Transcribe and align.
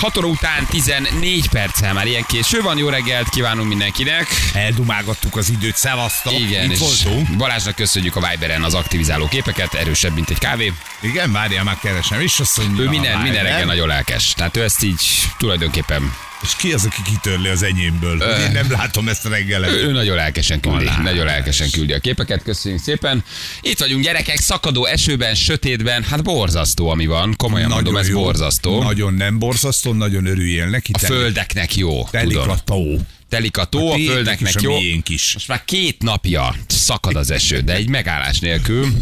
6 0.00 0.16
óra 0.16 0.26
után 0.26 0.66
14 0.66 1.48
perccel 1.48 1.92
már 1.92 2.06
ilyen 2.06 2.24
késő 2.28 2.60
van. 2.60 2.78
Jó 2.78 2.88
reggelt 2.88 3.28
kívánunk 3.28 3.68
mindenkinek. 3.68 4.26
Eldumágattuk 4.54 5.36
az 5.36 5.50
időt, 5.50 5.76
szevasztok. 5.76 6.32
Igen, 6.32 6.70
Itt 6.70 6.78
voltunk. 6.78 7.36
Balázsnak 7.36 7.74
köszönjük 7.74 8.16
a 8.16 8.28
Viberen 8.28 8.62
az 8.62 8.74
aktivizáló 8.74 9.28
képeket, 9.28 9.74
erősebb, 9.74 10.14
mint 10.14 10.30
egy 10.30 10.38
kávé. 10.38 10.72
Igen, 11.00 11.32
várjál, 11.32 11.64
már 11.64 11.78
keresem 11.78 12.20
is, 12.20 12.40
azt 12.40 12.56
mondja. 12.56 12.84
Ő 12.84 12.88
minden, 12.88 13.18
minden 13.20 13.42
reggel 13.42 13.64
nagyon 13.64 13.88
lelkes. 13.88 14.32
Tehát 14.32 14.56
ő 14.56 14.62
ezt 14.62 14.82
így 14.82 15.02
tulajdonképpen, 15.38 16.14
És 16.42 16.56
ki 16.56 16.72
az, 16.72 16.84
aki 16.84 17.02
kitörli 17.02 17.48
az 17.48 17.62
enyémből? 17.62 18.20
Ö. 18.20 18.44
Én 18.44 18.50
nem 18.52 18.70
látom 18.70 19.08
ezt 19.08 19.26
a 19.26 19.38
ő, 19.66 19.92
nagyon 19.92 20.16
lelkesen 20.16 20.60
küldi, 20.60 20.84
Balázs. 20.84 21.02
nagyon 21.02 21.24
lelkesen 21.24 21.70
küldi 21.70 21.92
a 21.92 21.98
képeket, 21.98 22.42
köszönjük 22.42 22.80
szépen. 22.80 23.24
Itt 23.60 23.78
vagyunk 23.78 24.04
gyerekek, 24.04 24.36
szakadó 24.36 24.84
esőben, 24.84 25.34
sötétben, 25.34 26.02
hát 26.02 26.22
borzasztó, 26.22 26.88
ami 26.90 27.06
van, 27.06 27.34
komolyan 27.36 27.70
mondom, 27.70 27.96
ez 27.96 28.08
jó. 28.08 28.22
borzasztó. 28.22 28.82
Nagyon 28.82 29.14
nem 29.14 29.38
borzasztó, 29.38 29.92
nagyon 29.92 30.26
örüljél 30.26 30.66
neki. 30.66 30.92
A 30.92 30.98
földeknek 30.98 31.76
jó, 31.76 32.08
Telik 32.10 32.32
tudom. 32.32 32.50
a 32.50 32.58
tó. 32.58 32.84
Telik 33.28 33.56
a 33.56 33.64
tó, 33.64 33.90
a, 33.90 33.94
tiétek 33.94 34.14
földeknek 34.14 34.54
is, 34.54 34.64
a 34.64 34.70
jó. 34.70 34.78
is. 35.08 35.30
Most 35.32 35.48
már 35.48 35.64
két 35.64 36.02
napja 36.02 36.54
szakad 36.66 37.16
az 37.16 37.30
eső, 37.30 37.60
de 37.60 37.74
egy 37.74 37.88
megállás 37.88 38.38
nélkül. 38.38 38.92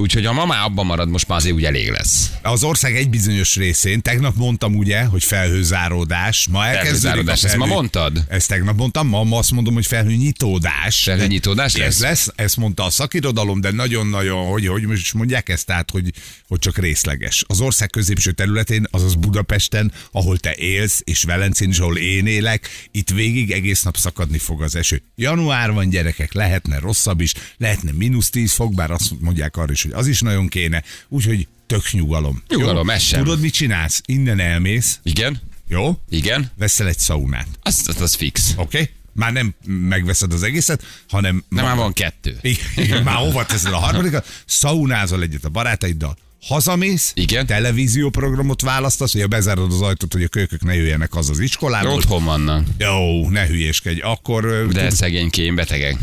Úgyhogy 0.00 0.26
ha 0.26 0.32
mamá 0.32 0.64
abban 0.64 0.86
marad, 0.86 1.08
most 1.08 1.28
már 1.28 1.38
azért 1.38 1.54
úgy 1.54 1.64
elég 1.64 1.90
lesz. 1.90 2.30
Az 2.42 2.64
ország 2.64 2.96
egy 2.96 3.10
bizonyos 3.10 3.56
részén, 3.56 4.02
tegnap 4.02 4.36
mondtam 4.36 4.74
ugye, 4.74 5.04
hogy 5.04 5.24
felhőzáródás, 5.24 6.46
ma 6.50 6.66
elkezdődik 6.66 7.28
a 7.28 7.32
ezt 7.32 7.56
ma 7.56 7.66
mondtad? 7.66 8.24
Ezt 8.28 8.48
tegnap 8.48 8.76
mondtam, 8.76 9.08
ma, 9.08 9.24
ma 9.24 9.38
azt 9.38 9.50
mondom, 9.50 9.74
hogy 9.74 9.86
felhőnyitódás. 9.86 11.02
Felhőnyitódás 11.02 11.76
lesz? 11.76 11.86
Ez 11.86 12.00
lesz, 12.00 12.32
ezt 12.34 12.56
mondta 12.56 12.84
a 12.84 12.90
szakirodalom, 12.90 13.60
de 13.60 13.70
nagyon-nagyon, 13.70 14.46
hogy, 14.46 14.66
hogy 14.66 14.82
most 14.82 15.00
is 15.00 15.12
mondják 15.12 15.48
ezt, 15.48 15.66
tehát, 15.66 15.90
hogy, 15.90 16.12
hogy 16.48 16.58
csak 16.58 16.78
részleges. 16.78 17.44
Az 17.46 17.60
ország 17.60 17.90
középső 17.90 18.32
területén, 18.32 18.86
azaz 18.90 19.14
Budapesten, 19.14 19.92
ahol 20.12 20.38
te 20.38 20.54
élsz, 20.56 21.00
és 21.04 21.22
Velencén 21.22 21.68
is, 21.68 21.78
ahol 21.78 21.96
én 21.96 22.26
élek, 22.26 22.88
itt 22.90 23.10
végig 23.10 23.50
egész 23.50 23.82
nap 23.82 23.96
szakadni 23.96 24.38
fog 24.38 24.62
az 24.62 24.76
eső. 24.76 25.02
Január 25.16 25.72
van, 25.72 25.88
gyerekek, 25.88 26.32
lehetne 26.32 26.78
rosszabb 26.78 27.20
is, 27.20 27.32
lehetne 27.56 27.92
mínusz 27.92 28.30
10 28.30 28.52
fok, 28.52 28.74
bár 28.74 28.90
azt 28.90 29.20
mondják 29.20 29.56
arra 29.56 29.72
is, 29.72 29.82
hogy 29.82 29.89
az 29.92 30.06
is 30.06 30.20
nagyon 30.20 30.48
kéne, 30.48 30.82
úgyhogy 31.08 31.46
tök 31.66 31.90
nyugalom. 31.92 32.42
Nyugalom, 32.48 32.90
ez 32.90 33.02
sem. 33.02 33.22
Tudod, 33.22 33.40
mit 33.40 33.52
csinálsz? 33.52 34.02
Innen 34.06 34.40
elmész, 34.40 34.98
Igen? 35.02 35.40
jó? 35.68 35.98
Igen? 36.10 36.50
Veszel 36.58 36.86
egy 36.88 36.98
szaunát, 36.98 37.46
Az, 37.62 37.82
az, 37.86 38.00
az 38.00 38.14
fix. 38.14 38.50
oké? 38.56 38.62
Okay? 38.62 38.88
Már 39.12 39.32
nem 39.32 39.54
megveszed 39.66 40.32
az 40.32 40.42
egészet, 40.42 40.82
hanem... 41.08 41.44
De 41.48 41.62
már 41.62 41.76
van 41.76 41.92
kettő. 41.92 42.38
Igen, 42.76 43.02
már 43.02 43.14
hova 43.16 43.46
teszed 43.46 43.72
a 43.72 43.76
harmadikat? 43.76 44.26
Szaunázol 44.46 45.22
egyet 45.22 45.44
a 45.44 45.48
barátaiddal, 45.48 46.16
hazamész, 46.42 47.12
Igen. 47.14 47.46
televízióprogramot 47.46 48.60
választasz, 48.62 49.12
hogy 49.12 49.28
bezárod 49.28 49.72
az 49.72 49.80
ajtót, 49.80 50.12
hogy 50.12 50.22
a 50.22 50.28
kölykök 50.28 50.62
ne 50.64 50.74
jöjjenek 50.74 51.14
az 51.14 51.30
az 51.30 51.38
iskolából. 51.38 51.92
Otthon 51.92 52.24
vannak. 52.24 52.66
Jó, 52.78 53.28
ne 53.28 53.46
hülyéskedj. 53.46 54.00
Akkor 54.00 54.68
De 54.72 54.82
tud- 54.82 54.96
szegénykém, 54.96 55.54
betegek. 55.54 55.96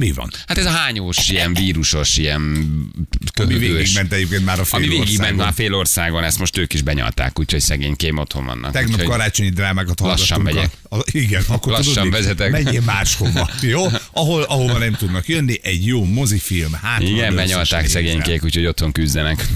Mi 0.00 0.12
van? 0.12 0.30
Hát 0.46 0.58
ez 0.58 0.66
a 0.66 0.70
hányós, 0.70 1.28
ilyen 1.28 1.54
vírusos, 1.54 2.16
ilyen 2.16 2.40
Ami 2.42 3.30
köhögős. 3.32 3.58
végigment 3.58 4.12
egyébként 4.12 4.44
már 4.44 4.60
a 4.60 4.64
fél 4.64 4.78
Ami 4.78 4.88
végigment 4.88 5.36
már 5.36 5.52
fél 5.52 5.74
országon, 5.74 6.24
ezt 6.24 6.38
most 6.38 6.56
ők 6.56 6.74
is 6.74 6.82
benyalták, 6.82 7.38
úgyhogy 7.38 7.60
szegénykém 7.60 8.18
otthon 8.18 8.44
vannak. 8.44 8.72
Tegnap 8.72 8.92
úgyhogy... 8.92 9.08
karácsonyi 9.08 9.48
drámákat 9.48 10.00
hallgattunk. 10.00 10.28
Lassan 10.28 10.40
megyek. 10.40 10.70
A, 10.88 10.96
a, 10.98 11.02
igen, 11.10 11.42
akkor 11.48 11.72
Lassan 11.72 11.94
tudod, 11.94 12.10
vezetek. 12.10 12.50
Menjél 12.50 12.80
máshova, 12.80 13.50
jó? 13.60 13.84
Ahol, 14.12 14.42
ahova 14.42 14.78
nem 14.78 14.92
tudnak 14.92 15.28
jönni, 15.28 15.58
egy 15.62 15.86
jó 15.86 16.04
mozifilm. 16.04 16.72
Hát 16.72 17.00
Igen, 17.00 17.34
benyalták 17.34 17.86
szegénykék, 17.88 18.44
úgyhogy 18.44 18.66
otthon 18.66 18.92
küzdenek. 18.92 19.46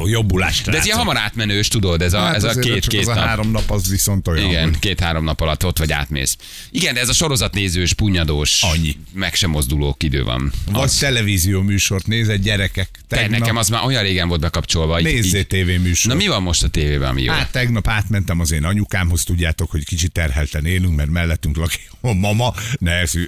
Ó, 0.00 0.06
jobbulást 0.08 0.70
De 0.70 0.76
ez 0.78 0.84
ilyen 0.84 0.96
hamar 0.98 1.16
átmenős, 1.16 1.68
tudod, 1.68 2.02
ez 2.02 2.12
a, 2.12 2.18
Hát 2.20 2.34
ez 2.34 2.44
a 2.44 2.52
csak 2.52 2.62
két-két 2.62 3.00
az 3.00 3.08
a 3.08 3.14
nap. 3.14 3.24
három 3.24 3.50
nap 3.50 3.70
az 3.70 3.88
viszont 3.88 4.28
olyan. 4.28 4.48
Igen, 4.48 4.76
két-három 4.80 5.24
nap 5.24 5.40
alatt 5.40 5.64
ott 5.64 5.78
vagy 5.78 5.92
átmész. 5.92 6.36
Igen, 6.70 6.94
de 6.94 7.00
ez 7.00 7.08
a 7.08 7.12
sorozatnézős, 7.12 7.92
punyadós, 7.92 8.62
Annyi. 8.62 8.96
meg 9.12 9.34
sem 9.34 9.50
mozduló 9.50 9.96
idő 9.98 10.22
van. 10.24 10.52
Vagy 10.72 10.82
Az, 10.82 10.94
televízió 10.96 11.60
műsort 11.62 12.06
nézed, 12.06 12.42
gyerekek. 12.42 12.88
te, 13.08 13.26
nekem 13.28 13.56
az 13.56 13.68
már 13.68 13.84
olyan 13.84 14.02
régen 14.02 14.28
volt 14.28 14.40
bekapcsolva. 14.40 15.00
Nézzé 15.00 15.38
így- 15.38 15.46
tévéműsor. 15.46 16.12
Na 16.12 16.18
mi 16.18 16.26
van 16.26 16.42
most 16.42 16.62
a 16.62 16.68
tévében, 16.68 17.08
ami 17.08 17.22
jó? 17.22 17.32
Hát 17.32 17.50
tegnap 17.52 17.88
átmentem 17.88 18.40
az 18.40 18.50
én 18.52 18.64
anyukámhoz, 18.64 19.22
tudjátok, 19.24 19.70
hogy 19.70 19.84
kicsit 19.84 20.12
terhelten 20.12 20.66
élünk, 20.66 20.87
mert 20.96 21.10
mellettünk 21.10 21.56
lakik 21.56 21.90
a 22.00 22.12
mama, 22.12 22.54
ne 22.78 22.92
ezt 22.92 23.18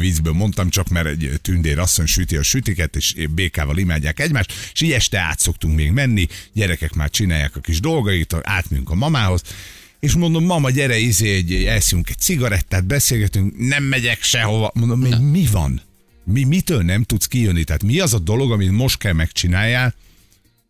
vízből 0.00 0.32
mondtam, 0.32 0.68
csak 0.68 0.88
mert 0.88 1.06
egy 1.06 1.30
tündér 1.42 1.78
asszony 1.78 2.06
süti 2.06 2.36
a 2.36 2.42
sütiket, 2.42 2.96
és 2.96 3.14
békával 3.34 3.78
imádják 3.78 4.20
egymást, 4.20 4.52
és 4.72 4.80
így 4.80 4.92
este 4.92 5.18
át 5.18 5.38
szoktunk 5.38 5.76
még 5.76 5.90
menni, 5.90 6.26
gyerekek 6.52 6.94
már 6.94 7.10
csinálják 7.10 7.56
a 7.56 7.60
kis 7.60 7.80
dolgait, 7.80 8.36
átmünk 8.42 8.90
a 8.90 8.94
mamához, 8.94 9.42
és 10.00 10.14
mondom, 10.14 10.44
mama, 10.44 10.70
gyere, 10.70 10.98
izé, 10.98 11.34
egy, 11.34 11.52
eszünk 11.52 12.10
egy 12.10 12.18
cigarettát, 12.18 12.84
beszélgetünk, 12.84 13.54
nem 13.58 13.82
megyek 13.82 14.22
sehova. 14.22 14.70
Mondom, 14.74 15.00
mi, 15.00 15.14
mi 15.30 15.46
van? 15.52 15.80
Mi, 16.24 16.44
mitől 16.44 16.82
nem 16.82 17.02
tudsz 17.02 17.26
kijönni? 17.26 17.64
Tehát 17.64 17.82
mi 17.82 17.98
az 17.98 18.14
a 18.14 18.18
dolog, 18.18 18.52
amit 18.52 18.70
most 18.70 18.98
kell 18.98 19.12
megcsináljál? 19.12 19.94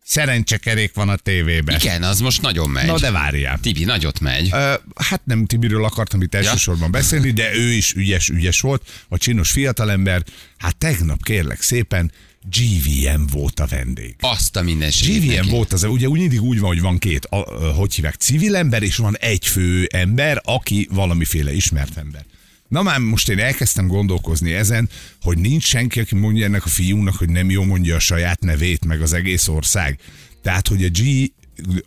Szerencsekerék 0.06 0.94
van 0.94 1.08
a 1.08 1.16
tévében. 1.16 1.76
Igen, 1.80 2.02
az 2.02 2.20
most 2.20 2.42
nagyon 2.42 2.70
megy. 2.70 2.86
Na 2.86 2.98
de 2.98 3.10
várjál. 3.10 3.58
Tibi 3.60 3.84
nagyot 3.84 4.20
megy. 4.20 4.48
Ö, 4.52 4.74
hát 4.94 5.20
nem 5.24 5.46
Tibiről 5.46 5.84
akartam 5.84 6.22
itt 6.22 6.34
elsősorban 6.34 6.90
beszélni, 6.90 7.30
de 7.30 7.54
ő 7.54 7.72
is 7.72 7.92
ügyes, 7.92 8.28
ügyes 8.28 8.60
volt, 8.60 8.82
a 9.08 9.18
csinos 9.18 9.50
fiatalember. 9.50 10.22
Hát 10.56 10.76
tegnap 10.76 11.22
kérlek 11.22 11.60
szépen 11.60 12.12
GVM 12.50 13.22
volt 13.32 13.60
a 13.60 13.66
vendég. 13.66 14.16
Azt 14.20 14.56
a 14.56 14.62
mindenségét 14.62 15.22
GVM 15.22 15.34
neki. 15.34 15.48
volt 15.48 15.72
az, 15.72 15.84
ugye 15.84 16.08
úgy 16.08 16.18
mindig 16.18 16.42
úgy 16.42 16.58
van, 16.58 16.68
hogy 16.68 16.80
van 16.80 16.98
két, 16.98 17.24
a, 17.24 17.36
a, 17.36 17.72
hogy 17.72 17.94
hívják, 17.94 18.14
civil 18.14 18.56
ember, 18.56 18.82
és 18.82 18.96
van 18.96 19.16
egy 19.16 19.46
fő 19.46 19.86
ember, 19.92 20.40
aki 20.44 20.88
valamiféle 20.90 21.52
ismert 21.54 21.96
ember. 21.96 22.24
Na 22.68 22.82
már 22.82 22.98
most 22.98 23.28
én 23.28 23.38
elkezdtem 23.38 23.86
gondolkozni 23.86 24.52
ezen, 24.52 24.88
hogy 25.20 25.38
nincs 25.38 25.64
senki, 25.64 26.00
aki 26.00 26.14
mondja 26.14 26.44
ennek 26.44 26.64
a 26.64 26.68
fiúnak, 26.68 27.14
hogy 27.14 27.28
nem 27.28 27.50
jó 27.50 27.62
mondja 27.64 27.94
a 27.94 27.98
saját 27.98 28.40
nevét, 28.40 28.84
meg 28.84 29.02
az 29.02 29.12
egész 29.12 29.48
ország. 29.48 29.98
Tehát, 30.42 30.68
hogy 30.68 30.84
a 30.84 30.88
G, 30.88 31.32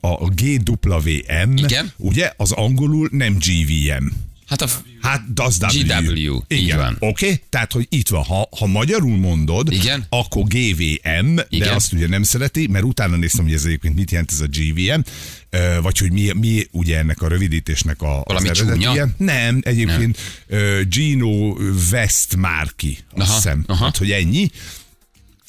a 0.02 0.30
GWM, 0.30 1.58
Igen. 1.58 1.92
ugye, 1.98 2.32
az 2.38 2.52
angolul 2.52 3.10
nem 3.12 3.38
GVM. 3.40 4.08
Hát 4.48 4.62
a... 4.62 4.68
Hát 5.02 5.34
das 5.34 5.58
W. 5.58 6.26
GW, 6.26 6.40
Igen. 6.48 6.96
Oké, 7.00 7.26
okay? 7.26 7.42
tehát, 7.50 7.72
hogy 7.72 7.86
itt 7.90 8.10
van, 8.10 8.24
ha, 8.24 8.50
ha 8.58 8.66
magyarul 8.66 9.18
mondod, 9.18 9.72
Igen. 9.72 10.06
akkor 10.10 10.44
GVM, 10.44 11.36
de 11.36 11.46
Igen. 11.50 11.74
azt 11.76 11.94
ugye 11.94 12.08
nem 12.08 12.24
szereti, 12.24 12.68
mert 12.68 12.86
utána 12.86 13.16
néztem, 13.16 13.46
hogy 13.46 13.54
ez 13.54 13.64
egyébként 13.64 13.96
mit 13.96 14.12
jelent 14.12 14.32
ez 14.32 14.40
a 14.40 14.48
GVM, 14.48 15.00
vagy 15.82 15.98
hogy 15.98 16.12
mi, 16.12 16.32
mi 16.40 16.68
ugye 16.72 16.98
ennek 16.98 17.22
a 17.22 17.28
rövidítésnek 17.28 18.02
a 18.02 18.22
Valami 18.26 18.50
az 18.50 18.58
csúnya? 18.58 19.08
Nem, 19.18 19.62
egyébként 19.64 20.18
nem. 20.48 20.90
Gino 20.90 21.58
Westmarki, 21.92 22.98
azt 23.12 23.28
Aha, 23.28 23.36
hiszem. 23.36 23.64
aha. 23.68 23.84
Hát, 23.84 23.98
hogy 23.98 24.12
ennyi. 24.12 24.50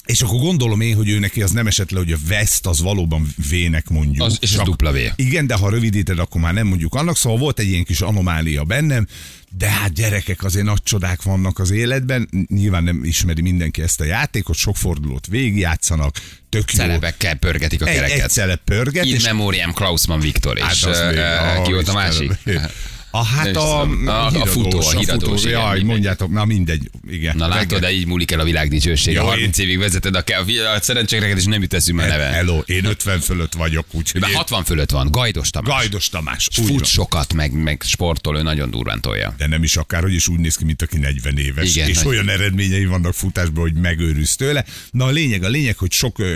És 0.09 0.21
akkor 0.21 0.39
gondolom 0.39 0.81
én, 0.81 0.95
hogy 0.95 1.09
ő 1.09 1.19
neki 1.19 1.43
az 1.43 1.51
nem 1.51 1.67
esett 1.67 1.91
le, 1.91 1.99
hogy 1.99 2.13
a 2.13 2.17
West 2.29 2.67
az 2.67 2.81
valóban 2.81 3.35
V-nek 3.51 3.89
mondjuk. 3.89 4.27
Az- 4.27 4.37
és 4.41 4.51
Csak- 4.51 4.65
dupla 4.65 4.93
V. 4.93 4.97
Igen, 5.17 5.47
de 5.47 5.55
ha 5.55 5.71
rövidíted, 5.71 6.19
akkor 6.19 6.41
már 6.41 6.53
nem 6.55 6.67
mondjuk 6.67 6.95
annak, 6.95 7.17
szóval 7.17 7.39
volt 7.39 7.59
egy 7.59 7.69
ilyen 7.69 7.85
kis 7.85 8.01
anomália 8.01 8.65
bennem, 8.65 9.07
de 9.59 9.69
hát 9.69 9.93
gyerekek, 9.93 10.45
azért 10.45 10.65
nagy 10.65 10.83
csodák 10.83 11.23
vannak 11.23 11.59
az 11.59 11.71
életben, 11.71 12.29
nyilván 12.49 12.85
nem 12.85 13.05
ismeri 13.05 13.41
mindenki 13.43 13.83
ezt 13.83 14.01
a 14.01 14.05
játékot, 14.05 14.57
sok 14.57 14.77
fordulót 14.77 15.27
végigjátszanak, 15.27 16.17
tök 16.49 16.73
jó. 16.73 16.79
Celebekkel 16.79 17.35
pörgetik 17.35 17.83
a 17.83 17.87
Egy, 17.87 17.95
kereket. 17.95 18.21
egy 18.25 18.31
celeb 18.31 18.61
pörget, 18.65 19.05
In 19.05 19.15
és 19.15 19.25
memoriam 19.25 19.73
Klausman 19.73 20.21
Viktor, 20.21 20.57
és 20.71 20.83
az 20.85 21.01
még- 21.09 21.19
uh, 21.19 21.63
ki 21.63 21.73
volt 21.73 21.89
a 21.89 21.93
másik? 21.93 22.33
A, 23.11 23.25
hát 23.25 23.57
a. 23.57 23.81
A- 23.81 23.87
a 24.07 24.29
híradós, 24.31 24.51
futó, 24.51 24.79
a 24.81 24.99
híradós, 24.99 25.45
igen, 25.45 25.53
Jaj, 25.53 25.69
mindegy. 25.71 25.85
mondjátok, 25.85 26.31
na 26.31 26.45
mindegy. 26.45 26.91
Igen. 27.11 27.37
Na 27.37 27.49
látod, 27.49 27.81
de 27.81 27.93
így 27.93 28.07
múlik 28.07 28.31
el 28.31 28.41
a 28.41 28.45
világ 28.45 28.69
dicsősége. 28.69 29.21
Jó, 29.21 29.27
30 29.27 29.59
évig 29.59 29.79
vezeted 29.79 30.15
a, 30.15 30.23
ke- 30.23 30.39
a 30.77 30.81
szerencsékreket, 30.81 31.37
és 31.39 31.45
nem 31.45 31.61
jut 31.63 31.73
a 31.73 31.93
neve. 31.93 32.25
Hello, 32.25 32.59
én 32.59 32.85
50 32.85 33.21
fölött 33.21 33.55
vagyok, 33.55 33.87
úgyhogy 33.91 34.21
Már 34.21 34.31
én- 34.31 34.37
60 34.37 34.65
fölött 34.65 34.91
van, 34.91 35.11
Gajdos 35.11 35.51
Tamás. 35.51 35.75
Gajdos 35.75 36.09
Tamás. 36.09 36.49
És 36.51 36.57
fut 36.57 36.69
van. 36.69 36.85
sokat, 36.85 37.35
meg, 37.35 37.53
meg 37.53 37.83
sportol, 37.87 38.37
ő 38.37 38.43
nagyon 38.43 38.71
durván 38.71 39.01
tolja. 39.01 39.35
de 39.39 39.47
nem 39.47 39.63
is 39.63 39.77
akár, 39.77 40.03
hogy 40.03 40.15
is 40.15 40.29
úgy 40.29 40.39
néz 40.39 40.57
ki, 40.57 40.65
mint 40.65 40.83
aki 40.83 40.99
40 40.99 41.39
éves, 41.39 41.75
Igen, 41.75 41.89
és 41.89 41.97
nagy- 41.97 42.07
olyan 42.07 42.29
eredményei 42.29 42.85
vannak 42.87 43.15
futásban, 43.15 43.63
hogy 43.63 43.75
megőrülsz 43.75 44.37
tőle. 44.37 44.65
Na 44.91 45.05
a 45.05 45.11
lényeg, 45.11 45.43
a 45.43 45.49
lényeg, 45.49 45.77
hogy 45.79 45.93
sok 45.93 46.19
ö, 46.19 46.35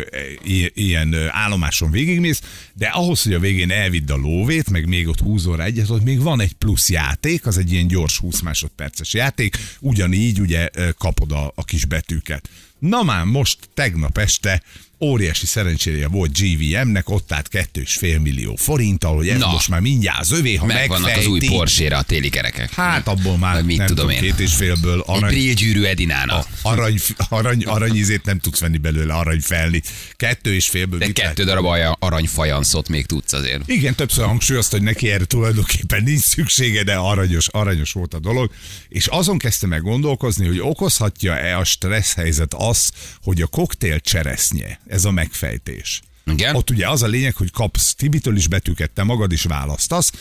ilyen 0.74 1.14
állomáson 1.30 1.90
végigmész, 1.90 2.40
de 2.74 2.86
ahhoz, 2.86 3.22
hogy 3.22 3.34
a 3.34 3.38
végén 3.38 3.70
elvidd 3.70 4.10
a 4.10 4.16
lóvét, 4.16 4.70
meg 4.70 4.88
még 4.88 5.08
ott 5.08 5.20
húzol 5.20 5.56
rá 5.56 5.64
egyet, 5.64 5.86
hogy 5.86 6.02
még 6.02 6.20
van 6.22 6.40
egy 6.40 6.52
plusz 6.62 6.90
játék, 6.90 7.46
az 7.46 7.58
egy 7.58 7.72
ilyen 7.72 7.86
gyors 7.86 8.18
20 8.18 8.40
másodperces 8.40 9.14
játék, 9.14 9.56
ugyanígy 9.80 10.40
ugye 10.40 10.68
kapod 10.98 11.32
a, 11.32 11.52
a 11.54 11.64
kis 11.64 11.84
betűket. 11.84 12.48
Na 12.88 13.02
már 13.02 13.24
most 13.24 13.58
tegnap 13.74 14.18
este 14.18 14.62
óriási 15.00 15.46
szerencséje 15.46 16.08
volt 16.08 16.38
GVM-nek, 16.38 17.10
ott 17.10 17.32
állt 17.32 17.48
2,5 17.52 18.20
millió 18.22 18.56
forinttal, 18.56 19.16
hogy 19.16 19.28
ez 19.28 19.38
Na. 19.38 19.50
most 19.50 19.68
már 19.68 19.80
mindjárt 19.80 20.18
az 20.20 20.32
övé, 20.32 20.54
ha 20.54 20.66
Megvannak 20.66 21.16
az 21.16 21.26
új 21.26 21.30
megfejti. 21.32 21.54
Porsche-ra 21.54 21.96
a 21.98 22.02
téli 22.02 22.28
kerekek. 22.28 22.72
Hát 22.74 23.08
abból 23.08 23.38
már 23.38 23.54
Vagy 23.54 23.64
mit 23.64 23.76
nem 23.76 23.86
tudom 23.86 24.10
én. 24.10 24.20
két 24.20 24.38
és 24.38 24.54
félből 24.54 24.98
Egy 24.98 25.04
arany, 25.06 25.30
brillgyűrű 25.30 25.82
Edinának. 25.84 26.46
arany, 26.62 27.00
arany, 27.28 27.64
aranyizét 27.64 28.24
nem 28.24 28.38
tudsz 28.38 28.58
venni 28.60 28.78
belőle, 28.78 29.14
aranyfelni. 29.14 29.82
Kettő 30.16 30.54
és 30.54 30.68
félből. 30.68 30.98
De 30.98 31.06
mit 31.06 31.18
lehet 31.18 31.34
kettő 31.34 31.48
darab 31.48 31.64
aya- 31.64 31.96
aranyfajanszot 32.00 32.88
még 32.88 33.06
tudsz 33.06 33.32
azért. 33.32 33.62
igen, 33.68 33.94
többször 33.94 34.24
hangsúlyozta, 34.24 34.76
hogy 34.76 34.84
neki 34.84 35.10
erre 35.10 35.24
tulajdonképpen 35.24 36.02
nincs 36.02 36.22
szüksége, 36.22 36.82
de 36.82 36.94
aranyos, 36.94 37.48
aranyos 37.48 37.92
volt 37.92 38.14
a 38.14 38.18
dolog. 38.18 38.50
És 38.88 39.06
azon 39.06 39.38
kezdte 39.38 39.66
meg 39.66 39.82
gondolkozni, 39.82 40.46
hogy 40.46 40.58
okozhatja-e 40.60 41.58
a 41.58 41.64
stressz 41.64 42.14
helyzet 42.14 42.54
azt, 42.72 42.94
hogy 43.22 43.42
a 43.42 43.46
koktél 43.46 44.00
cseresznye, 44.00 44.80
ez 44.86 45.04
a 45.04 45.10
megfejtés. 45.10 46.02
Igen? 46.24 46.54
Ott 46.54 46.70
ugye 46.70 46.88
az 46.88 47.02
a 47.02 47.06
lényeg, 47.06 47.34
hogy 47.34 47.50
kapsz 47.50 47.94
Tibitől 47.94 48.36
is 48.36 48.48
betűket, 48.48 48.90
te 48.90 49.02
magad 49.02 49.32
is 49.32 49.42
választasz, 49.42 50.12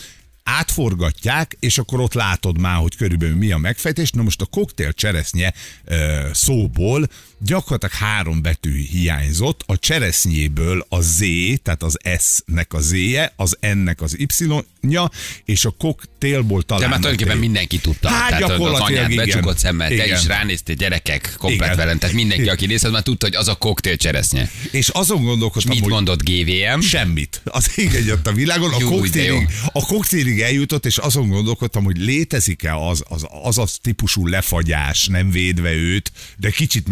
átforgatják, 0.42 1.56
és 1.60 1.78
akkor 1.78 2.00
ott 2.00 2.14
látod 2.14 2.58
már, 2.58 2.76
hogy 2.76 2.96
körülbelül 2.96 3.36
mi 3.36 3.50
a 3.52 3.58
megfejtés. 3.58 4.10
Na 4.10 4.22
most 4.22 4.40
a 4.40 4.46
koktél 4.46 4.92
cseresznye 4.92 5.52
ö, 5.84 6.28
szóból 6.32 7.08
gyakorlatilag 7.44 7.94
három 7.94 8.42
betű 8.42 8.84
hiányzott, 8.84 9.62
a 9.66 9.78
cseresznyéből 9.78 10.86
a 10.88 11.00
Z, 11.00 11.18
tehát 11.62 11.82
az 11.82 11.98
S-nek 12.18 12.72
a 12.72 12.80
Z-je, 12.80 13.32
az 13.36 13.56
N-nek 13.60 14.00
az 14.00 14.16
Y-ja, 14.18 15.10
és 15.44 15.64
a 15.64 15.70
koktélból 15.70 16.62
talán 16.62 16.82
De 16.82 16.88
már 16.88 16.98
tulajdonképpen 16.98 17.38
mindenki 17.38 17.78
tudta. 17.78 18.08
Hát 18.08 18.28
tehát 18.28 18.42
az 18.42 18.48
gyakorlatilag 18.48 18.90
anyád 18.90 19.10
igen. 19.10 19.24
becsukott 19.24 19.58
szemmel, 19.58 19.88
te 19.88 19.94
Igen. 19.94 20.18
is 20.18 20.26
ránéztél, 20.26 20.74
gyerekek, 20.74 21.34
komplet 21.38 21.76
velem. 21.76 21.98
Tehát 21.98 22.14
mindenki, 22.14 22.48
aki 22.48 22.66
nézett, 22.66 22.92
már 22.92 23.02
tudta, 23.02 23.26
hogy 23.26 23.36
az 23.36 23.48
a 23.48 23.54
koktél 23.54 23.96
cseresznye. 23.96 24.50
És 24.70 24.88
azon 24.88 25.24
gondolkodtam, 25.24 25.72
Mit 25.72 25.82
hogy 25.82 25.92
mondott 25.92 26.22
GVM? 26.22 26.80
Semmit. 26.80 27.40
Az 27.44 27.78
ég 27.78 27.94
egyet 27.94 28.26
a 28.26 28.32
világon. 28.32 28.72
A 28.72 28.84
koktélig, 28.84 29.48
a 29.72 29.86
koktélig 29.86 30.40
eljutott, 30.40 30.86
és 30.86 30.96
azon 30.96 31.28
gondolkodtam, 31.28 31.84
hogy 31.84 31.98
létezik-e 31.98 32.76
az 32.76 33.02
az, 33.08 33.26
az, 33.42 33.58
az 33.58 33.78
típusú 33.80 34.26
lefagyás, 34.26 35.06
nem 35.06 35.30
védve 35.30 35.72
őt, 35.72 36.12
de 36.38 36.50
kicsit 36.50 36.88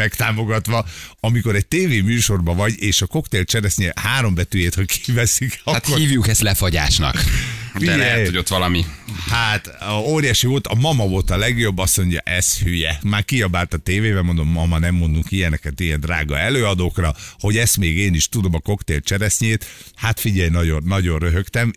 megtámogatva, 0.47 0.85
amikor 1.21 1.55
egy 1.55 1.67
tévéműsorban 1.67 2.57
vagy, 2.57 2.83
és 2.83 3.03
a 3.03 3.07
koktél 3.07 3.45
cseresznye 3.45 3.93
három 3.97 4.35
betűjét, 4.35 4.75
hogy 4.75 5.01
kiveszik, 5.03 5.61
Hát 5.65 5.87
akkor... 5.87 5.99
hívjuk 5.99 6.29
ezt 6.29 6.41
lefagyásnak. 6.41 7.25
De 7.79 7.97
lehet, 7.97 8.27
hogy 8.27 8.37
ott 8.37 8.49
valami 8.49 8.85
Hát 9.29 9.67
a 9.67 9.93
óriási 9.93 10.47
volt, 10.47 10.67
a 10.67 10.75
mama 10.75 11.07
volt 11.07 11.31
a 11.31 11.37
legjobb, 11.37 11.79
azt 11.79 11.97
mondja, 11.97 12.19
ez 12.19 12.59
hülye. 12.59 12.99
Már 13.03 13.25
kiabált 13.25 13.75
a 13.75 13.77
tévébe, 13.77 14.23
mondom, 14.23 14.49
mama, 14.49 14.79
nem 14.79 14.95
mondunk 14.95 15.31
ilyeneket 15.31 15.81
ilyen 15.81 16.01
drága 16.01 16.39
előadókra, 16.39 17.15
hogy 17.39 17.57
ezt 17.57 17.77
még 17.77 17.97
én 17.97 18.15
is 18.15 18.29
tudom 18.29 18.55
a 18.55 18.59
koktél 18.59 19.01
cseresznyét. 19.01 19.65
Hát 19.95 20.21
figyelj, 20.21 20.49
nagyon, 20.49 20.83
nagyon 20.85 21.19
röhögtem. 21.19 21.73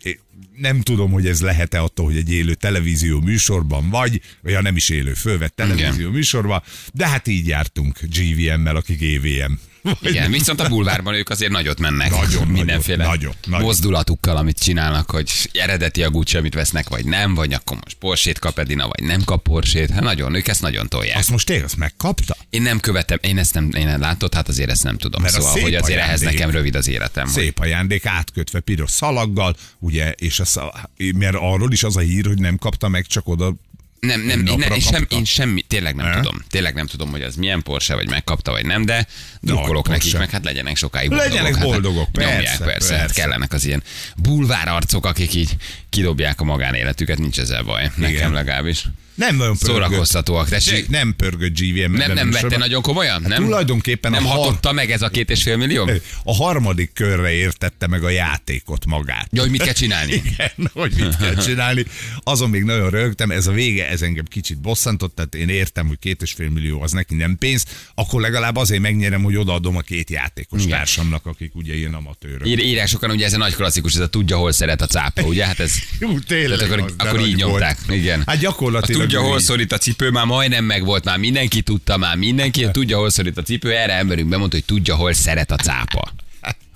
Nem 0.56 0.80
tudom, 0.80 1.10
hogy 1.10 1.26
ez 1.26 1.40
lehet-e 1.40 1.82
attól, 1.82 2.06
hogy 2.06 2.16
egy 2.16 2.32
élő 2.32 2.54
televízió 2.54 3.20
műsorban 3.20 3.90
vagy, 3.90 4.20
vagy 4.42 4.62
nem 4.62 4.76
is 4.76 4.88
élő, 4.88 5.14
fölvett 5.14 5.56
televízió 5.56 5.90
Igen. 5.94 6.10
műsorban, 6.10 6.62
de 6.92 7.08
hát 7.08 7.26
így 7.26 7.46
jártunk 7.46 7.98
GVM-mel, 8.00 8.76
aki 8.76 8.94
GVM. 8.94 9.52
Igen, 10.00 10.30
viszont 10.30 10.60
a 10.60 10.68
bulvárban 10.68 11.14
ők 11.14 11.28
azért 11.28 11.50
nagyot 11.52 11.78
mennek. 11.80 12.10
Nagyon, 12.10 12.46
Mindenféle 12.46 13.06
nagyon, 13.06 13.32
nagyon. 13.46 13.64
mozdulatukkal, 13.66 14.36
amit 14.36 14.58
csinálnak, 14.58 15.10
hogy 15.10 15.30
eredeti 15.52 16.02
a 16.02 16.10
Gucci, 16.10 16.36
amit 16.36 16.54
vesznek, 16.54 16.88
vagy 16.88 17.04
nem, 17.04 17.34
vagy 17.34 17.52
akkor 17.52 17.76
most 17.84 17.96
Porsét 17.96 18.38
kap 18.38 18.58
Edina, 18.58 18.88
vagy 18.88 19.02
nem 19.08 19.24
kap 19.24 19.42
Porsét. 19.42 19.90
Hát 19.90 20.02
nagyon, 20.02 20.34
ők 20.34 20.48
ezt 20.48 20.62
nagyon 20.62 20.88
tolják. 20.88 21.16
Azt 21.18 21.30
most 21.30 21.46
tényleg 21.46 21.64
azt 21.64 21.76
megkapta? 21.76 22.36
Én 22.50 22.62
nem 22.62 22.80
követem, 22.80 23.18
én 23.22 23.38
ezt 23.38 23.54
nem, 23.54 23.70
én 23.76 23.98
látod, 23.98 24.34
hát 24.34 24.48
azért 24.48 24.70
ezt 24.70 24.82
nem 24.84 24.96
tudom. 24.96 25.22
Mert 25.22 25.34
szóval, 25.34 25.60
hogy 25.60 25.74
azért 25.74 25.98
ehhez 26.00 26.20
ajándék. 26.20 26.38
nekem 26.38 26.50
rövid 26.54 26.74
az 26.74 26.88
életem. 26.88 27.24
hogy- 27.24 27.32
Szép 27.42 27.58
ajándék, 27.58 28.06
átkötve 28.06 28.60
piros 28.60 28.90
szalaggal, 28.90 29.56
ugye, 29.78 30.10
és 30.12 30.40
a- 30.40 30.88
mert 31.16 31.36
arról 31.38 31.72
is 31.72 31.82
az 31.82 31.96
a 31.96 32.00
hír, 32.00 32.26
hogy 32.26 32.38
nem 32.38 32.56
kapta 32.56 32.88
meg, 32.88 33.06
csak 33.06 33.28
oda 33.28 33.54
Nem, 34.00 34.20
nem, 34.20 34.46
én, 34.46 34.58
ne, 34.58 34.66
én, 34.66 34.80
sem, 34.80 35.06
én 35.08 35.24
semmi, 35.24 35.62
tényleg 35.62 35.94
nem 35.94 36.06
Ne? 36.08 36.14
tudom. 36.16 36.44
Tényleg 36.50 36.74
nem 36.74 36.86
tudom, 36.86 37.10
hogy 37.10 37.22
az 37.22 37.34
milyen 37.36 37.62
Porsche, 37.62 37.94
vagy 37.94 38.08
megkapta, 38.08 38.50
vagy 38.50 38.64
nem, 38.66 38.84
de 38.84 39.06
drukkolok 39.44 39.88
nekik, 39.88 40.18
meg 40.18 40.30
hát 40.30 40.44
legyenek 40.44 40.76
sokáig 40.76 41.08
boldogok. 41.08 41.32
Legyenek 41.32 41.54
hát, 41.54 41.64
boldogok, 41.64 42.08
nyomják, 42.12 42.42
persze, 42.42 42.64
persze. 42.64 42.92
Hát 42.92 43.06
persze. 43.06 43.20
kellenek 43.20 43.52
az 43.52 43.64
ilyen 43.64 43.82
bulvár 44.16 44.68
arcok, 44.68 45.06
akik 45.06 45.34
így 45.34 45.56
kidobják 45.88 46.40
a 46.40 46.44
magánéletüket, 46.44 47.18
nincs 47.18 47.38
ezzel 47.38 47.62
baj. 47.62 47.90
Nekem 47.96 48.14
Igen. 48.14 48.32
legalábbis. 48.32 48.84
Nem 49.14 49.36
nagyon 49.36 49.56
pörgött. 49.58 49.76
Szórakoztatóak, 49.76 50.48
tessék. 50.48 50.88
Nem 50.88 51.14
pörgött 51.16 51.58
GVM. 51.58 51.92
Nem, 51.92 52.12
nem 52.12 52.30
vette 52.30 52.56
nagyon 52.56 52.82
komolyan? 52.82 53.22
Nem? 53.22 53.30
Hát 53.30 53.40
Tulajdonképpen 53.40 54.10
nem 54.10 54.26
a 54.26 54.28
har- 54.28 54.44
hatotta 54.44 54.72
meg 54.72 54.90
ez 54.90 55.02
a 55.02 55.08
két 55.08 55.30
és 55.30 55.42
fél 55.42 55.56
millió? 55.56 55.90
A 56.24 56.34
harmadik 56.34 56.92
körre 56.92 57.30
értette 57.30 57.86
meg 57.86 58.04
a 58.04 58.08
játékot 58.08 58.86
magát. 58.86 59.28
Ja, 59.30 59.40
hogy 59.40 59.50
mit 59.50 59.62
kell 59.62 59.72
csinálni? 59.72 60.12
Igen, 60.24 60.70
hogy 60.72 60.92
mit 60.96 61.16
kell 61.16 61.34
csinálni. 61.46 61.84
Azon 62.22 62.50
még 62.50 62.62
nagyon 62.62 62.90
rögtem, 62.90 63.30
ez 63.30 63.46
a 63.46 63.52
vége, 63.52 63.88
ez 63.88 64.02
engem 64.02 64.24
kicsit 64.24 64.60
bosszantott, 64.60 65.14
tehát 65.14 65.34
én 65.34 65.48
értem, 65.48 65.86
hogy 65.86 65.98
két 65.98 66.22
és 66.22 66.32
fél 66.32 66.48
millió 66.48 66.82
az 66.82 66.92
neki 66.92 67.14
nem 67.14 67.36
pénz, 67.38 67.64
akkor 67.94 68.20
legalább 68.20 68.56
azért 68.56 68.80
megnyerem, 68.80 69.22
hogy 69.22 69.33
odaadom 69.36 69.76
a 69.76 69.80
két 69.80 70.10
játékos 70.10 70.64
Igen. 70.64 70.76
társamnak, 70.78 71.26
akik 71.26 71.54
ugye 71.54 71.74
ilyen 71.74 71.94
amatőrök. 71.94 72.46
Ír, 72.46 72.58
írásokon 72.58 73.10
ugye 73.10 73.24
ez 73.24 73.32
a 73.32 73.36
nagy 73.36 73.54
klasszikus, 73.54 73.94
ez 73.94 74.00
a 74.00 74.08
tudja, 74.08 74.36
hol 74.36 74.52
szeret 74.52 74.80
a 74.80 74.86
cápa, 74.86 75.22
ugye? 75.22 75.46
Hát 75.46 75.60
ez... 75.60 75.72
Jú, 76.00 76.18
tényleg 76.18 76.58
Tehát 76.58 76.72
akkor, 76.74 76.84
az, 76.98 77.06
akkor 77.06 77.20
így 77.20 77.42
volt. 77.42 77.50
nyomták. 77.50 77.78
Igen. 77.88 78.22
Hát 78.26 78.36
A 78.36 78.38
gyakorlatilag 78.38 79.00
tudja, 79.00 79.20
hol 79.20 79.40
szorít 79.40 79.72
a 79.72 79.78
cipő, 79.78 80.10
már 80.10 80.26
majdnem 80.26 80.64
megvolt, 80.64 81.04
már 81.04 81.18
mindenki 81.18 81.62
tudta, 81.62 81.96
már 81.96 82.16
mindenki 82.16 82.68
tudja, 82.70 82.98
hol 82.98 83.10
szorít 83.10 83.38
a 83.38 83.42
cipő, 83.42 83.72
erre 83.72 83.92
emberünk 83.92 84.28
bemondta, 84.28 84.56
hogy 84.56 84.64
tudja, 84.64 84.94
hol 84.94 85.12
szeret 85.12 85.50
a 85.50 85.56
cápa. 85.56 86.12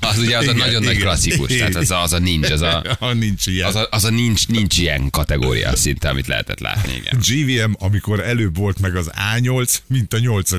Az 0.08 0.18
ugye 0.18 0.36
az 0.36 0.46
a 0.46 0.50
Igen, 0.50 0.56
nagyon 0.56 0.82
nagy 0.82 0.94
igen. 0.94 1.04
klasszikus, 1.06 1.56
tehát 1.56 1.74
az 1.74 1.90
a, 1.90 2.02
az 2.02 2.12
a 2.12 2.18
nincs, 2.18 2.50
az 2.50 2.60
a, 2.60 2.84
Ha 3.00 3.12
nincs 3.12 3.46
ilyen. 3.46 3.68
az 3.68 3.74
a, 3.74 3.88
az 3.90 4.04
a 4.04 4.10
nincs, 4.10 4.48
nincs 4.48 4.78
ilyen 4.78 5.10
kategória 5.10 5.76
szinte, 5.76 6.08
amit 6.08 6.26
lehetett 6.26 6.60
látni, 6.60 6.92
igen. 6.94 7.18
GVM, 7.18 7.72
amikor 7.78 8.20
előbb 8.20 8.56
volt 8.56 8.80
meg 8.80 8.96
az 8.96 9.10
A8, 9.36 9.74
mint 9.86 10.14
a 10.14 10.18
8. 10.18 10.52
A. 10.52 10.58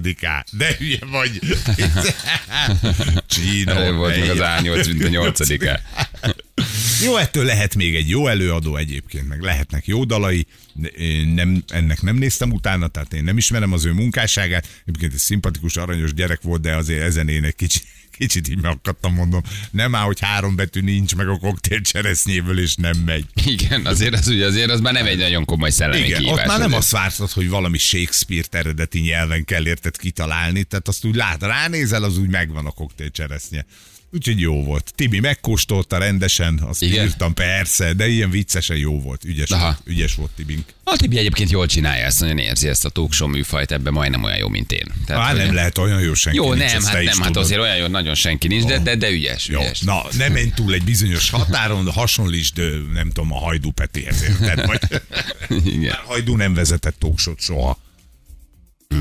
De 0.51 0.75
hülye 0.77 0.99
vagy. 1.11 1.39
Csíno. 3.27 3.71
Előbb 3.71 3.95
volt 3.95 4.19
meg 4.19 4.29
az 4.29 4.37
A8, 4.41 4.87
mint 4.87 5.03
a 5.03 5.07
8 5.07 5.39
Jó, 7.03 7.15
ettől 7.17 7.45
lehet 7.45 7.75
még 7.75 7.95
egy 7.95 8.09
jó 8.09 8.27
előadó 8.27 8.75
egyébként, 8.75 9.27
meg 9.27 9.41
lehetnek 9.41 9.87
jó 9.87 10.03
dalai. 10.03 10.47
Én 10.97 11.27
nem, 11.27 11.63
ennek 11.68 12.01
nem 12.01 12.15
néztem 12.15 12.51
utána, 12.51 12.87
tehát 12.87 13.13
én 13.13 13.23
nem 13.23 13.37
ismerem 13.37 13.73
az 13.73 13.85
ő 13.85 13.91
munkásságát. 13.91 14.68
Egyébként 14.85 15.13
egy 15.13 15.19
szimpatikus, 15.19 15.77
aranyos 15.77 16.13
gyerek 16.13 16.41
volt, 16.41 16.61
de 16.61 16.75
azért 16.75 17.01
ezen 17.01 17.29
én 17.29 17.44
egy 17.44 17.56
kicsit, 17.56 17.83
kicsit 18.19 18.49
így 18.49 18.61
megakadtam, 18.61 19.14
mondom. 19.14 19.42
Nem 19.71 19.95
áll, 19.95 20.04
hogy 20.04 20.19
három 20.19 20.56
betű 20.56 20.81
nincs 20.81 21.16
meg 21.16 21.28
a 21.28 21.38
koktél 21.38 21.81
cseresznyéből, 21.81 22.59
és 22.59 22.76
nem 22.76 22.97
megy. 23.06 23.26
Igen, 23.45 23.85
azért 23.85 24.14
az, 24.14 24.28
ugye, 24.28 24.45
azért 24.45 24.69
az 24.69 24.80
már 24.80 24.94
nem 24.94 25.06
egy 25.06 25.18
nagyon 25.18 25.45
komoly 25.45 25.69
szellemi 25.69 26.06
Igen, 26.06 26.19
kihívás. 26.19 26.40
ott 26.40 26.47
már 26.47 26.57
nem 26.59 26.66
azért. 26.68 26.81
azt 26.81 26.92
vártad, 26.92 27.31
hogy 27.31 27.49
valami 27.49 27.78
Shakespeare-t 27.78 28.56
eredeti 28.56 28.99
nyelven 28.99 29.45
kell 29.45 29.68
érted 29.68 29.97
kitalálni, 29.97 30.64
tehát 30.64 30.88
azt 30.88 31.06
úgy 31.06 31.16
lát, 31.16 31.42
ránézel, 31.42 32.04
az 32.04 32.18
úgy 32.18 32.30
megvan 32.30 32.66
a 32.66 32.71
koktél 32.71 33.11
cseresznye. 33.11 33.66
Úgyhogy 34.11 34.39
jó 34.39 34.63
volt. 34.63 34.92
Tibi 34.95 35.19
megkóstolta 35.19 35.97
rendesen, 35.97 36.59
azt 36.68 36.81
Igen? 36.81 37.06
írtam 37.06 37.33
persze, 37.33 37.94
de 37.94 38.07
ilyen 38.07 38.30
viccesen 38.30 38.78
jó 38.78 38.99
volt. 39.01 39.23
Ügyes, 39.23 39.49
Aha. 39.49 39.63
volt, 39.63 39.78
ügyes 39.85 40.16
volt 40.16 40.31
Tibink. 40.35 40.66
A 40.83 40.95
Tibi 40.95 41.18
egyébként 41.18 41.49
jól 41.49 41.66
csinálja 41.68 42.06
ezt, 42.06 42.19
nagyon 42.19 42.37
érzi 42.37 42.68
ezt 42.68 42.85
a 42.85 42.89
talk 42.89 43.13
show 43.13 43.28
műfajt, 43.28 43.71
ebben 43.71 43.94
majdnem 43.94 44.23
olyan 44.23 44.37
jó, 44.37 44.47
mint 44.47 44.71
én. 44.71 44.85
Tehát, 45.06 45.31
hogy- 45.31 45.45
nem 45.45 45.54
lehet 45.56 45.78
olyan 45.78 46.01
jó 46.01 46.13
senki. 46.13 46.37
Jó, 46.37 46.54
nincs, 46.54 46.71
nem, 46.71 46.83
hát 46.83 46.94
nem, 47.04 47.06
hát 47.18 47.28
tudod. 47.28 47.44
azért 47.44 47.59
olyan 47.59 47.78
jó, 47.78 47.87
nagyon 47.87 48.16
senki 48.16 48.47
nincs, 48.47 48.63
de, 48.66 48.80
de, 48.80 48.95
de 48.95 49.09
ügyes, 49.09 49.47
Jó, 49.47 49.59
ügyes. 49.59 49.80
na, 49.80 50.01
ne 50.18 50.30
menj 50.30 50.49
túl 50.56 50.73
egy 50.73 50.83
bizonyos 50.83 51.30
határon, 51.39 51.92
hasonlítsd, 51.92 52.57
nem 52.94 53.07
tudom, 53.11 53.33
a 53.33 53.37
Hajdú 53.39 53.71
Petihez, 53.71 54.21
érted? 54.23 54.66
Vagy, 54.66 54.81
Igen. 55.73 55.95
Hajdú 56.06 56.35
nem 56.35 56.54
vezetett 56.54 56.95
tóksot 56.99 57.39
soha. 57.39 57.80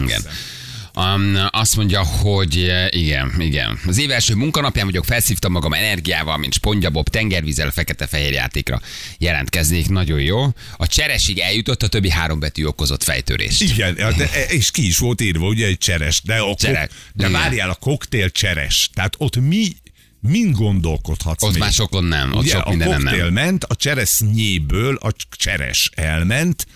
Igen. 0.04 0.22
Um, 0.98 1.36
azt 1.50 1.76
mondja, 1.76 2.04
hogy 2.04 2.58
eh, 2.58 2.86
igen, 2.90 3.34
igen. 3.38 3.78
Az 3.86 3.98
év 3.98 4.10
első 4.10 4.34
munkanapján 4.34 4.86
vagyok, 4.86 5.04
felszívtam 5.04 5.52
magam 5.52 5.72
energiával, 5.72 6.36
mint 6.36 6.52
spongyabob, 6.54 7.08
tengervízzel, 7.08 7.70
fekete-fehér 7.70 8.32
játékra 8.32 8.80
jelentkeznék, 9.18 9.88
nagyon 9.88 10.20
jó. 10.20 10.44
A 10.76 10.86
cseresig 10.86 11.38
eljutott, 11.38 11.82
a 11.82 11.88
többi 11.88 12.10
három 12.10 12.38
betű 12.38 12.64
okozott 12.64 13.02
fejtörést. 13.02 13.62
Igen, 13.62 13.94
de, 13.94 14.30
és 14.58 14.70
ki 14.70 14.86
is 14.86 14.98
volt 14.98 15.20
írva, 15.20 15.46
ugye 15.46 15.66
egy 15.66 15.78
cseres, 15.78 16.22
de, 16.24 16.36
a 16.36 16.44
kok, 16.44 16.58
Cseres. 16.58 16.88
de 17.14 17.28
várjál, 17.28 17.70
a 17.70 17.74
koktél 17.74 18.30
cseres. 18.30 18.90
Tehát 18.94 19.14
ott 19.18 19.36
mi, 19.40 19.66
mind 20.20 20.56
gondolkodhatsz 20.56 21.42
Ott 21.42 21.50
még? 21.52 21.60
már 21.60 21.72
sokon 21.72 22.04
nem, 22.04 22.32
ott 22.32 22.42
Ugye, 22.42 22.50
sok 22.50 22.66
a 22.66 22.68
mindenem 22.68 23.02
koktél 23.02 23.24
nem. 23.24 23.32
ment, 23.32 23.64
a 23.64 23.76
cseresznyéből 23.76 24.96
a 24.96 25.12
cseres 25.30 25.90
elment, 25.94 26.66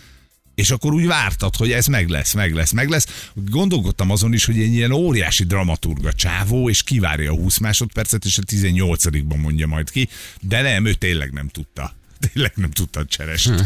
és 0.55 0.71
akkor 0.71 0.93
úgy 0.93 1.07
vártad, 1.07 1.57
hogy 1.57 1.73
ez 1.73 1.87
meg 1.87 2.09
lesz, 2.09 2.33
meg 2.35 2.55
lesz, 2.55 2.73
meg 2.73 2.89
lesz. 2.89 3.07
Gondolkodtam 3.35 4.11
azon 4.11 4.33
is, 4.33 4.45
hogy 4.45 4.59
egy 4.61 4.73
ilyen 4.73 4.93
óriási 4.93 5.45
dramaturga 5.45 6.13
csávó, 6.13 6.69
és 6.69 6.83
kivárja 6.83 7.33
a 7.33 7.35
20 7.35 7.59
másodpercet, 7.59 8.25
és 8.25 8.39
a 8.39 8.43
18-ban 8.43 9.37
mondja 9.41 9.67
majd 9.67 9.91
ki, 9.91 10.09
de 10.41 10.61
nem, 10.63 10.87
ő 10.87 10.93
tényleg 10.95 11.33
nem 11.33 11.49
tudta. 11.49 11.95
Tényleg 12.33 12.53
nem 12.55 12.71
tudtad 12.71 13.09
cserest. 13.09 13.51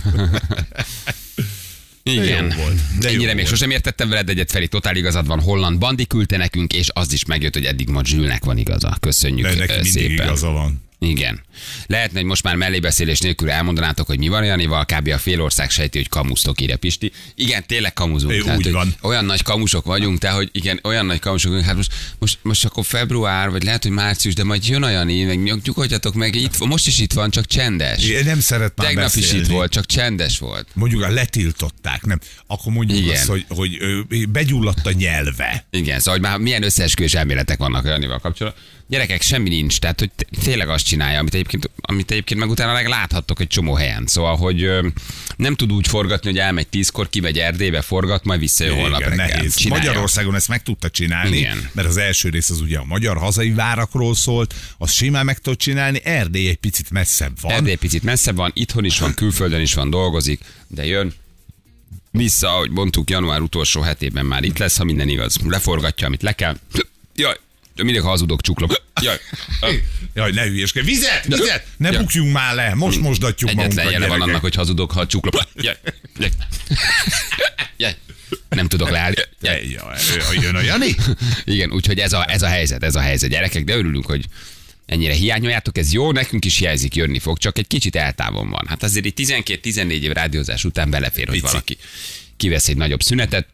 Igen. 2.02 2.44
jó 2.50 2.62
volt. 2.62 2.80
De 2.98 3.08
jó 3.10 3.14
Ennyire 3.14 3.34
még 3.34 3.44
volt. 3.44 3.48
sosem 3.48 3.70
értettem 3.70 4.08
veled 4.08 4.28
egyet, 4.28 4.50
Feri, 4.50 4.68
totál 4.68 4.96
igazad 4.96 5.26
van. 5.26 5.40
Holland 5.40 5.78
Bandi 5.78 6.06
küldte 6.06 6.36
nekünk, 6.36 6.72
és 6.72 6.88
az 6.92 7.12
is 7.12 7.24
megjött, 7.24 7.54
hogy 7.54 7.64
eddig 7.64 7.88
ma 7.88 8.04
Zsülnek 8.04 8.44
van 8.44 8.58
igaza. 8.58 8.96
Köszönjük 9.00 9.46
De 9.46 9.54
neki 9.66 9.88
szépen. 9.88 10.10
igaza 10.10 10.50
van. 10.50 10.84
Igen. 10.98 11.44
Lehetne, 11.86 12.18
hogy 12.18 12.28
most 12.28 12.42
már 12.42 12.56
mellébeszélés 12.56 13.18
nélkül 13.18 13.50
elmondanátok, 13.50 14.06
hogy 14.06 14.18
mi 14.18 14.28
van 14.28 14.44
Janival, 14.44 14.84
kb. 14.84 15.08
a 15.08 15.18
fél 15.18 15.40
ország 15.42 15.70
sejti, 15.70 15.98
hogy 15.98 16.08
kamusztok, 16.08 16.60
írja 16.60 16.76
Pisti. 16.76 17.12
Igen, 17.34 17.64
tényleg 17.66 17.92
kamuzunk. 17.92 18.32
Ő 18.32 18.40
úgy 18.40 18.48
hogy 18.48 18.72
van. 18.72 18.94
Olyan 19.02 19.24
nagy 19.24 19.42
kamusok 19.42 19.84
vagyunk, 19.84 20.18
te, 20.18 20.30
hogy 20.30 20.48
igen, 20.52 20.80
olyan 20.82 21.06
nagy 21.06 21.18
kamusok 21.18 21.50
vagyunk. 21.50 21.66
Hát 21.68 21.76
most, 21.76 21.92
most, 22.18 22.38
most 22.42 22.64
akkor 22.64 22.84
február, 22.84 23.50
vagy 23.50 23.62
lehet, 23.62 23.82
hogy 23.82 23.92
március, 23.92 24.34
de 24.34 24.44
majd 24.44 24.66
jön 24.66 24.82
a 24.82 24.88
Jani, 24.90 25.24
meg 25.24 25.42
nyug- 25.42 25.66
nyugodjatok 25.66 26.14
meg, 26.14 26.34
itt, 26.34 26.64
most 26.64 26.86
is 26.86 26.98
itt 26.98 27.12
van, 27.12 27.30
csak 27.30 27.46
csendes. 27.46 28.04
Én 28.04 28.24
nem 28.24 28.40
szeret 28.40 28.72
már 28.76 28.86
Tegnap 28.86 29.06
is 29.14 29.20
beszélni. 29.20 29.44
itt 29.44 29.50
volt, 29.50 29.72
csak 29.72 29.86
csendes 29.86 30.38
volt. 30.38 30.68
Mondjuk 30.72 31.02
a 31.02 31.08
letiltották, 31.08 32.04
nem? 32.04 32.20
Akkor 32.46 32.72
mondjuk 32.72 32.98
Igen. 32.98 33.10
azt, 33.14 33.26
hogy, 33.26 33.44
hogy 33.48 33.78
begyulladt 34.28 34.86
a 34.86 34.92
nyelve. 34.92 35.66
Igen, 35.70 35.98
szóval 35.98 36.12
hogy 36.20 36.28
már 36.28 36.38
milyen 36.38 36.62
összeesküvés 36.62 37.14
elméletek 37.14 37.58
vannak 37.58 37.84
Janival 37.86 38.18
kapcsolatban. 38.18 38.62
Gyerekek, 38.88 39.22
semmi 39.22 39.48
nincs, 39.48 39.78
tehát 39.78 39.98
hogy 39.98 40.10
tényleg 40.42 40.68
azt 40.68 40.86
csinálja, 40.86 41.18
amit 41.18 41.34
egyébként, 41.34 41.70
amit 41.80 42.10
egyébként 42.10 42.40
meg 42.40 42.50
utána 42.50 42.72
meg 42.72 42.86
láthattok 42.88 43.40
egy 43.40 43.46
csomó 43.46 43.74
helyen. 43.74 44.06
Szóval, 44.06 44.36
hogy 44.36 44.62
ö, 44.62 44.86
nem 45.36 45.54
tud 45.54 45.72
úgy 45.72 45.88
forgatni, 45.88 46.30
hogy 46.30 46.38
elmegy 46.38 46.66
tízkor, 46.68 47.08
kimegy 47.08 47.38
Erdélybe, 47.38 47.80
forgat, 47.80 48.24
majd 48.24 48.40
visszajön 48.40 48.74
holnap 48.74 49.00
reggel. 49.00 49.16
nehéz. 49.16 49.54
Csinálja. 49.54 49.84
Magyarországon 49.84 50.34
ezt 50.34 50.48
meg 50.48 50.62
tudta 50.62 50.90
csinálni, 50.90 51.36
Igen. 51.36 51.70
mert 51.72 51.88
az 51.88 51.96
első 51.96 52.28
rész 52.28 52.50
az 52.50 52.60
ugye 52.60 52.78
a 52.78 52.84
magyar 52.84 53.16
hazai 53.16 53.50
várakról 53.50 54.14
szólt, 54.14 54.54
azt 54.78 54.94
simán 54.94 55.24
meg 55.24 55.38
tudod 55.38 55.58
csinálni, 55.58 56.00
Erdély 56.04 56.48
egy 56.48 56.56
picit 56.56 56.90
messzebb 56.90 57.40
van. 57.40 57.52
Erdély 57.52 57.74
picit 57.74 58.02
messzebb 58.02 58.36
van, 58.36 58.50
itthon 58.54 58.84
is 58.84 58.98
van, 58.98 59.14
külföldön 59.14 59.60
is 59.60 59.74
van, 59.74 59.90
dolgozik, 59.90 60.40
de 60.66 60.86
jön, 60.86 61.12
vissza, 62.10 62.48
ahogy 62.48 62.70
mondtuk, 62.70 63.10
január 63.10 63.40
utolsó 63.40 63.80
hetében 63.80 64.26
már 64.26 64.42
itt 64.42 64.58
lesz, 64.58 64.76
ha 64.76 64.84
minden 64.84 65.08
igaz. 65.08 65.36
Leforgatja, 65.44 66.06
amit 66.06 66.22
le 66.22 66.32
kell. 66.32 66.56
Jaj, 67.14 67.36
mindig 67.84 68.02
hazudok, 68.02 68.40
csuklom. 68.42 68.70
Jaj. 69.02 69.20
Jaj, 70.14 70.30
ne 70.32 70.42
hülyeskedj. 70.42 70.86
Vizet, 70.86 71.24
vizet! 71.26 71.66
Ne 71.76 71.90
Ja. 71.92 71.98
bukjunk 72.00 72.32
már 72.32 72.54
le, 72.54 72.74
most 72.74 73.00
mosdatjuk 73.00 73.50
Egyetlen 73.50 73.68
magunkat, 73.74 73.92
jele 73.92 74.06
van 74.06 74.20
annak, 74.28 74.40
hogy 74.40 74.54
hazudok, 74.54 74.92
ha 74.92 75.06
csuklom. 75.06 75.42
Jaj. 75.54 75.76
Jaj. 76.18 76.30
Jaj. 77.76 77.94
Nem 78.48 78.68
tudok 78.68 78.90
leállni. 78.90 79.16
Jaj. 79.40 79.68
Jaj, 79.68 80.38
jön 80.40 80.54
a 80.54 80.60
Jani? 80.60 80.94
Igen, 81.44 81.72
úgyhogy 81.72 81.98
ez 81.98 82.12
a, 82.12 82.30
ez 82.30 82.42
a 82.42 82.46
helyzet, 82.48 82.82
ez 82.82 82.94
a 82.94 83.00
helyzet, 83.00 83.30
gyerekek, 83.30 83.64
de 83.64 83.76
örülünk, 83.76 84.06
hogy 84.06 84.24
ennyire 84.86 85.12
hiányoljátok, 85.14 85.78
ez 85.78 85.92
jó, 85.92 86.12
nekünk 86.12 86.44
is 86.44 86.58
hiányzik, 86.58 86.94
jönni 86.94 87.18
fog, 87.18 87.38
csak 87.38 87.58
egy 87.58 87.66
kicsit 87.66 87.96
eltávon 87.96 88.50
van. 88.50 88.66
Hát 88.68 88.82
azért 88.82 89.04
itt 89.04 89.18
12-14 89.20 89.90
év 90.00 90.12
rádiózás 90.12 90.64
után 90.64 90.90
belefér, 90.90 91.26
hogy 91.26 91.34
Pici. 91.40 91.46
valaki 91.52 91.76
kivesz 92.36 92.68
egy 92.68 92.76
nagyobb 92.76 93.02
szünetet, 93.02 93.46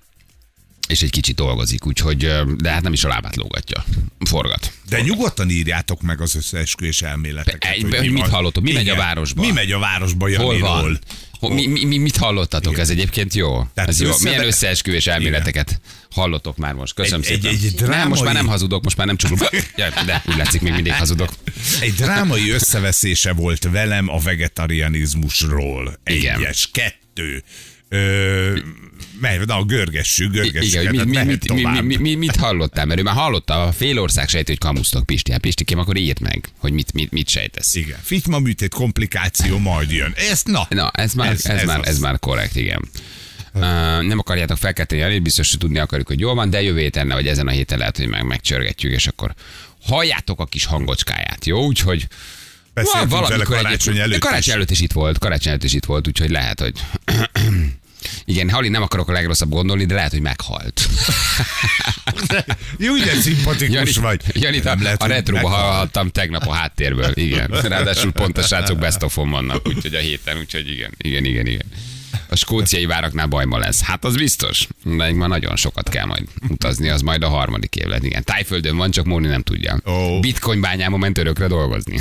és 0.92 1.02
egy 1.02 1.11
kicsit 1.11 1.34
dolgozik, 1.37 1.87
úgyhogy, 1.87 2.30
de 2.56 2.70
hát 2.70 2.82
nem 2.82 2.92
is 2.92 3.04
a 3.04 3.08
lábát 3.08 3.37
lógatja. 3.37 3.84
Forgat. 4.28 4.72
De 4.88 5.00
nyugodtan 5.00 5.50
írjátok 5.50 6.02
meg 6.02 6.20
az 6.20 6.34
összeesküvés 6.34 7.02
elméleteket. 7.02 7.70
Egy- 7.72 7.94
hogy 7.96 8.11
mit 8.11 8.20
van. 8.22 8.30
hallottok? 8.30 8.62
Mi 8.62 8.72
megy 8.72 8.80
a 8.88 8.92
Igen. 8.92 8.96
városba? 9.04 9.40
Mi 9.42 9.50
megy 9.50 9.72
a 9.72 9.78
városba 9.78 10.37
Hol 10.37 10.58
van? 10.58 10.99
Ho, 11.40 11.49
mi, 11.49 11.66
mi, 11.66 11.84
mi, 11.84 11.96
mit 11.99 12.16
hallottatok? 12.16 12.72
Igen. 12.72 12.84
Ez 12.84 12.90
egyébként 12.90 13.34
jó. 13.34 13.66
Tehát 13.75 13.90
ez 13.90 14.00
jó. 14.00 14.08
összeve- 14.08 14.25
Milyen 14.34 14.46
összeesküvés 14.46 15.06
elméleteket 15.06 15.80
hallotok 16.11 16.56
már 16.56 16.75
most? 16.75 16.94
Köszönöm 16.94 17.20
Egy- 17.28 17.46
egy- 17.46 17.58
szépen. 17.58 17.84
egy 17.84 17.88
nem, 17.88 18.08
most 18.08 18.22
már 18.22 18.32
drámai- 18.32 18.32
nem 18.32 18.46
hazudok, 18.46 18.82
most 18.84 18.96
már 18.96 19.06
nem 19.06 19.16
csuklom. 19.16 19.38
Jaj, 19.76 19.90
de 20.06 20.22
úgy 20.28 20.37
látszik, 20.37 20.61
még 20.61 20.72
mindig 20.72 20.92
hazudok. 20.92 21.30
Egy 21.80 21.92
drámai 21.94 22.50
összeveszése 22.50 23.32
volt 23.32 23.68
velem 23.70 24.08
a 24.08 24.18
vegetarianizmusról. 24.18 25.99
Igen. 26.04 26.38
Egyes, 26.38 26.68
kettő. 26.72 27.42
Ö, 27.94 28.56
megy, 29.20 29.46
na, 29.46 29.64
görgessük, 29.64 30.32
görgessük. 30.32 30.72
Igen, 30.72 30.87
hogy 30.87 30.96
hát 30.96 31.04
mi, 31.06 31.11
mi, 31.11 31.16
mehet 31.16 31.52
mi, 31.52 31.62
mi, 31.62 31.80
mi, 31.80 31.96
mi, 31.96 32.14
mit 32.14 32.37
hallottál? 32.37 32.87
Mert 32.87 33.00
ő 33.00 33.02
már 33.02 33.14
hallotta, 33.14 33.62
a 33.62 33.72
fél 33.72 33.99
ország 33.99 34.28
sejt, 34.28 34.46
hogy 34.46 34.58
kamusztok, 34.58 35.06
Pisti. 35.06 35.32
Hát 35.32 35.40
Pistikém, 35.40 35.78
akkor 35.78 35.96
írd 35.96 36.20
meg, 36.20 36.49
hogy 36.58 36.72
mit, 36.72 36.92
mit, 36.92 37.11
mit 37.11 37.28
sejtesz. 37.28 37.75
Igen, 37.75 37.99
fitma 38.02 38.38
műtét 38.38 38.75
komplikáció 38.75 39.58
majd 39.58 39.90
jön. 39.90 40.12
Ez, 40.30 40.42
na, 40.42 40.66
Na, 40.70 40.90
ez 40.94 41.12
már, 41.12 41.30
ez, 41.30 41.44
Ez- 41.46 41.58
ez, 41.61 41.66
már, 41.66 41.78
az. 41.80 41.87
ez 41.87 41.99
már 41.99 42.18
korrekt, 42.18 42.56
igen. 42.56 42.88
Uh, 43.54 43.61
nem 44.02 44.18
akarjátok 44.18 44.56
felkelteni 44.56 45.00
Janit, 45.00 45.22
biztos, 45.22 45.50
hogy 45.50 45.58
tudni 45.58 45.78
akarjuk, 45.78 46.08
hogy 46.08 46.20
jól 46.20 46.34
van, 46.34 46.50
de 46.50 46.62
jövő 46.62 46.78
héten, 46.80 47.08
vagy 47.08 47.26
ezen 47.26 47.46
a 47.46 47.50
héten 47.50 47.78
lehet, 47.78 47.96
hogy 47.96 48.06
meg 48.08 48.25
megcsörgetjük, 48.25 48.92
és 48.92 49.06
akkor 49.06 49.34
halljátok 49.82 50.40
a 50.40 50.46
kis 50.46 50.64
hangocskáját, 50.64 51.44
jó? 51.46 51.64
Úgyhogy 51.64 52.06
Beszéltünk 52.75 53.11
vele 53.11 53.22
valamikor 53.22 53.56
karácsony 53.56 53.70
egyébként- 53.72 53.99
előtt 54.04 54.20
Karácsony 54.20 54.49
is. 54.49 54.54
előtt 54.54 54.70
is 54.70 54.80
itt 54.80 54.92
volt, 54.92 55.18
karácsony 55.18 55.49
előtt 55.52 55.64
is 55.64 55.72
itt 55.72 55.84
volt, 55.84 56.06
úgyhogy 56.08 56.30
lehet, 56.30 56.61
hogy... 56.61 56.75
Igen, 58.25 58.50
Hali, 58.50 58.69
nem 58.69 58.83
akarok 58.83 59.09
a 59.09 59.12
legrosszabb 59.12 59.50
gondolni, 59.50 59.85
de 59.85 59.95
lehet, 59.95 60.11
hogy 60.11 60.21
meghalt. 60.21 60.88
Jó, 62.79 62.97
de 62.97 63.12
szimpatikus 63.21 63.75
Janit, 63.75 63.97
vagy. 63.97 64.21
Janit 64.33 64.67
a, 64.67 64.75
Nem 64.75 64.83
lehet, 64.83 65.29
a 65.29 65.33
meghal. 65.33 65.50
hallhattam 65.50 66.09
tegnap 66.09 66.47
a 66.47 66.52
háttérből, 66.52 67.12
igen. 67.14 67.50
Ráadásul 67.62 68.12
pont 68.12 68.38
a 68.38 68.43
srácok 68.43 68.79
best 68.79 69.02
of 69.02 69.14
vannak, 69.14 69.69
úgyhogy 69.69 69.95
a 69.95 69.99
héten, 69.99 70.38
úgyhogy 70.38 70.71
igen, 70.71 70.95
igen, 70.99 71.25
igen, 71.25 71.47
igen. 71.47 71.67
A 72.29 72.37
skóciai 72.37 72.87
váraknál 72.87 73.26
bajma 73.26 73.59
lesz. 73.59 73.83
Hát 73.83 74.05
az 74.05 74.17
biztos. 74.17 74.67
De 74.85 75.12
már 75.12 75.29
nagyon 75.29 75.57
sokat 75.57 75.88
kell 75.88 76.05
majd 76.05 76.23
utazni, 76.49 76.88
az 76.88 77.00
majd 77.00 77.23
a 77.23 77.29
harmadik 77.29 77.76
év 77.76 77.87
lesz. 77.87 78.02
Igen, 78.02 78.25
tájföldön 78.25 78.76
van, 78.76 78.91
csak 78.91 79.05
Móni 79.05 79.26
nem 79.26 79.43
tudja. 79.43 79.81
Ó. 79.87 80.21
Bitcoin 80.21 80.61
bányámon 80.61 80.99
ment 80.99 81.19
örökre 81.19 81.47
dolgozni. 81.47 82.00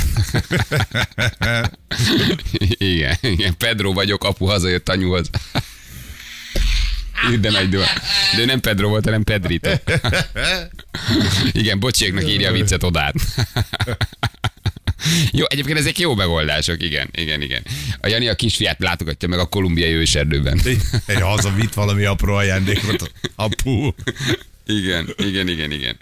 igen, 2.78 3.16
igen, 3.20 3.56
Pedro 3.56 3.92
vagyok, 3.92 4.24
apu 4.24 4.46
hazajött 4.46 4.88
anyuhoz. 4.88 5.30
De 7.40 7.58
egy 7.58 7.68
dua. 7.68 7.86
De 8.36 8.40
ő 8.40 8.44
nem 8.44 8.60
Pedro 8.60 8.88
volt, 8.88 9.04
hanem 9.04 9.24
Pedrito. 9.24 9.70
Igen, 11.52 11.78
bocsiéknak 11.78 12.28
írja 12.28 12.48
a 12.48 12.52
viccet 12.52 12.82
odát. 12.82 13.14
Jó, 15.32 15.44
egyébként 15.48 15.78
ezek 15.78 15.98
jó 15.98 16.14
megoldások, 16.14 16.82
igen, 16.82 17.08
igen, 17.12 17.42
igen. 17.42 17.62
A 18.00 18.06
Jani 18.06 18.28
a 18.28 18.34
kisfiát 18.34 18.76
látogatja 18.80 19.28
meg 19.28 19.38
a 19.38 19.46
kolumbiai 19.46 19.92
őserdőben. 19.92 20.60
Egy 21.06 21.20
hazavitt 21.20 21.74
valami 21.74 22.04
apró 22.04 22.34
ajándékot. 22.34 23.12
Apu. 23.34 23.90
Igen, 24.66 25.14
igen, 25.16 25.48
igen, 25.48 25.70
igen. 25.70 25.96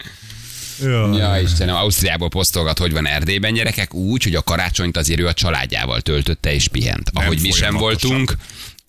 Ja. 0.81 1.17
Ja, 1.17 1.39
Istenem, 1.41 1.75
Ausztriából 1.75 2.29
posztolgat, 2.29 2.77
hogy 2.77 2.91
van 2.91 3.07
Erdélyben 3.07 3.53
gyerekek, 3.53 3.93
úgy, 3.93 4.23
hogy 4.23 4.35
a 4.35 4.41
karácsonyt 4.41 4.97
azért 4.97 5.19
ő 5.19 5.27
a 5.27 5.33
családjával 5.33 6.01
töltötte 6.01 6.53
és 6.53 6.67
pihent. 6.67 7.09
Ahogy 7.13 7.41
mi 7.41 7.51
sem 7.51 7.75
voltunk, 7.75 8.37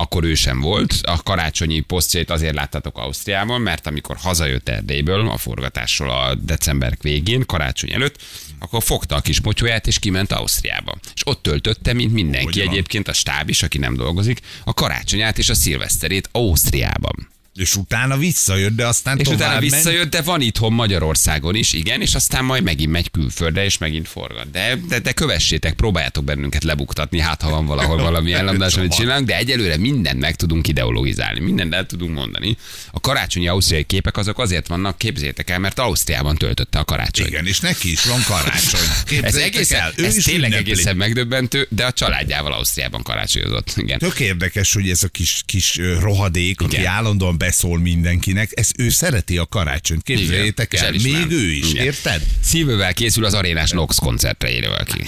akkor 0.02 0.24
ő 0.24 0.34
sem 0.34 0.60
volt. 0.60 0.94
A 1.02 1.22
karácsonyi 1.22 1.80
posztjait 1.80 2.30
azért 2.30 2.54
láttátok 2.54 2.98
Ausztriában, 2.98 3.60
mert 3.60 3.86
amikor 3.86 4.16
hazajött 4.16 4.68
Erdélyből 4.68 5.28
a 5.28 5.36
forgatásról 5.36 6.10
a 6.10 6.34
december 6.34 6.96
végén, 7.00 7.46
karácsony 7.46 7.92
előtt, 7.92 8.22
akkor 8.58 8.82
fogta 8.82 9.14
a 9.14 9.20
kis 9.20 9.40
motyóját 9.40 9.86
és 9.86 9.98
kiment 9.98 10.32
Ausztriába. 10.32 10.96
És 11.14 11.26
ott 11.26 11.42
töltötte, 11.42 11.92
mint 11.92 12.12
mindenki 12.12 12.44
Hogy 12.44 12.58
van. 12.58 12.68
egyébként, 12.68 13.08
a 13.08 13.12
stáb 13.12 13.48
is, 13.48 13.62
aki 13.62 13.78
nem 13.78 13.94
dolgozik, 13.94 14.40
a 14.64 14.74
karácsonyát 14.74 15.38
és 15.38 15.48
a 15.48 15.54
szilveszterét 15.54 16.28
Ausztriában. 16.32 17.31
És 17.54 17.76
utána 17.76 18.16
visszajött, 18.16 18.76
de 18.76 18.86
aztán 18.86 19.18
És 19.18 19.28
utána 19.28 19.60
visszajött, 19.60 20.10
de 20.10 20.22
van 20.22 20.40
itthon 20.40 20.72
Magyarországon 20.72 21.54
is, 21.54 21.72
igen, 21.72 22.00
és 22.00 22.14
aztán 22.14 22.44
majd 22.44 22.62
megint 22.62 22.90
megy 22.90 23.10
külföldre, 23.10 23.64
és 23.64 23.78
megint 23.78 24.08
forgat. 24.08 24.50
De, 24.50 24.78
de, 24.88 24.98
de 24.98 25.12
kövessétek, 25.12 25.74
próbáljátok 25.74 26.24
bennünket 26.24 26.64
lebuktatni, 26.64 27.20
hát 27.20 27.42
ha 27.42 27.50
van 27.50 27.66
valahol 27.66 27.96
valami 27.96 28.32
ellenadás, 28.42 28.74
amit 28.74 28.94
csinálunk, 28.94 29.26
de 29.26 29.36
egyelőre 29.36 29.76
mindent 29.76 30.20
meg 30.20 30.36
tudunk 30.36 30.68
ideologizálni, 30.68 31.40
mindent 31.40 31.74
el 31.74 31.86
tudunk 31.86 32.14
mondani. 32.14 32.56
A 32.90 33.00
karácsonyi 33.00 33.48
ausztriai 33.48 33.84
képek 33.84 34.16
azok 34.16 34.38
azért 34.38 34.66
vannak, 34.66 34.98
képzétek 34.98 35.50
el, 35.50 35.58
mert 35.58 35.78
Ausztriában 35.78 36.36
töltötte 36.36 36.78
a 36.78 36.84
karácsony. 36.84 37.26
Igen, 37.26 37.46
és 37.46 37.60
neki 37.60 37.90
is 37.90 38.04
van 38.04 38.22
karácsony. 38.26 38.80
Ez, 39.22 39.34
egészen, 39.34 39.80
el, 39.80 39.92
ő 39.96 40.04
ez 40.04 40.16
is 40.16 40.24
tényleg 40.24 40.50
ünnepli. 40.50 40.70
egészen 40.70 40.96
megdöbbentő, 40.96 41.66
de 41.70 41.84
a 41.84 41.92
családjával 41.92 42.52
Ausztriában 42.52 43.02
karácsonyozott. 43.02 43.72
Igen. 43.76 43.98
Tök 43.98 44.20
érdekes, 44.20 44.72
hogy 44.72 44.88
ez 44.90 45.02
a 45.02 45.08
kis, 45.08 45.42
kis 45.46 45.80
rohadék, 46.00 46.60
aki 46.60 46.76
Igen. 46.76 46.92
állandóan 46.92 47.38
beszól 47.42 47.78
mindenkinek, 47.78 48.50
ez 48.54 48.70
ő 48.78 48.88
szereti 48.88 49.38
a 49.38 49.46
karácsonyt. 49.46 50.02
Képzeljétek 50.02 50.72
és 50.72 50.80
el, 50.80 50.92
még 50.92 51.26
ő 51.30 51.50
is, 51.50 51.70
Igen. 51.70 51.84
érted? 51.84 52.22
Szívővel 52.42 52.94
készül 52.94 53.24
az 53.24 53.34
arénás 53.34 53.70
Nox 53.70 53.98
koncertre, 53.98 54.50
írja 54.52 54.68
valaki. 54.68 55.04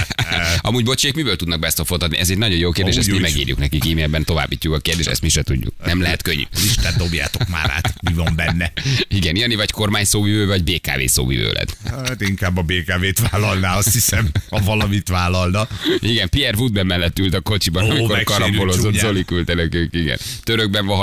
Amúgy 0.68 0.84
bocsék, 0.84 1.14
miből 1.14 1.36
tudnak 1.36 1.60
best 1.60 1.78
of 1.78 1.90
adni? 1.90 2.18
Ez 2.18 2.30
egy 2.30 2.38
nagyon 2.38 2.58
jó 2.58 2.70
kérdés, 2.70 2.94
Úgy, 2.94 3.00
ezt 3.00 3.10
mi 3.10 3.18
megírjuk 3.18 3.58
nekik 3.58 3.84
e-mailben, 3.84 4.24
továbbítjuk 4.24 4.74
a 4.74 4.78
kérdést, 4.78 5.08
ezt 5.08 5.22
mi 5.22 5.28
se 5.28 5.42
tudjuk. 5.42 5.74
Nem 5.84 6.00
lehet 6.00 6.22
könnyű. 6.22 6.42
Listát 6.54 6.96
dobjátok 6.96 7.48
már 7.48 7.70
át, 7.70 7.94
mi 8.02 8.12
van 8.12 8.32
benne. 8.36 8.72
Igen, 9.08 9.36
Jani 9.36 9.54
vagy 9.54 9.70
kormány 9.70 10.04
szóvivő, 10.04 10.46
vagy 10.46 10.64
BKV 10.64 11.04
szóvivő 11.06 11.50
lett. 11.52 11.76
Hát 11.90 12.20
inkább 12.20 12.56
a 12.56 12.62
BKV-t 12.62 13.30
vállalná, 13.30 13.76
azt 13.76 13.92
hiszem, 13.92 14.28
ha 14.50 14.60
valamit 14.64 15.08
vállalna. 15.08 15.68
Igen, 15.98 16.28
Pierre 16.28 16.56
Woodman 16.56 16.86
mellett 16.86 17.18
ült 17.18 17.34
a 17.34 17.40
kocsiban, 17.40 17.84
Ó, 17.84 17.90
amikor 17.90 18.22
karambolozott. 18.22 18.94
Zoli 18.94 19.24
küldte 19.24 19.54
nekünk, 19.54 19.94
igen. 19.94 20.18
Törökben 20.42 20.86
van 20.86 20.98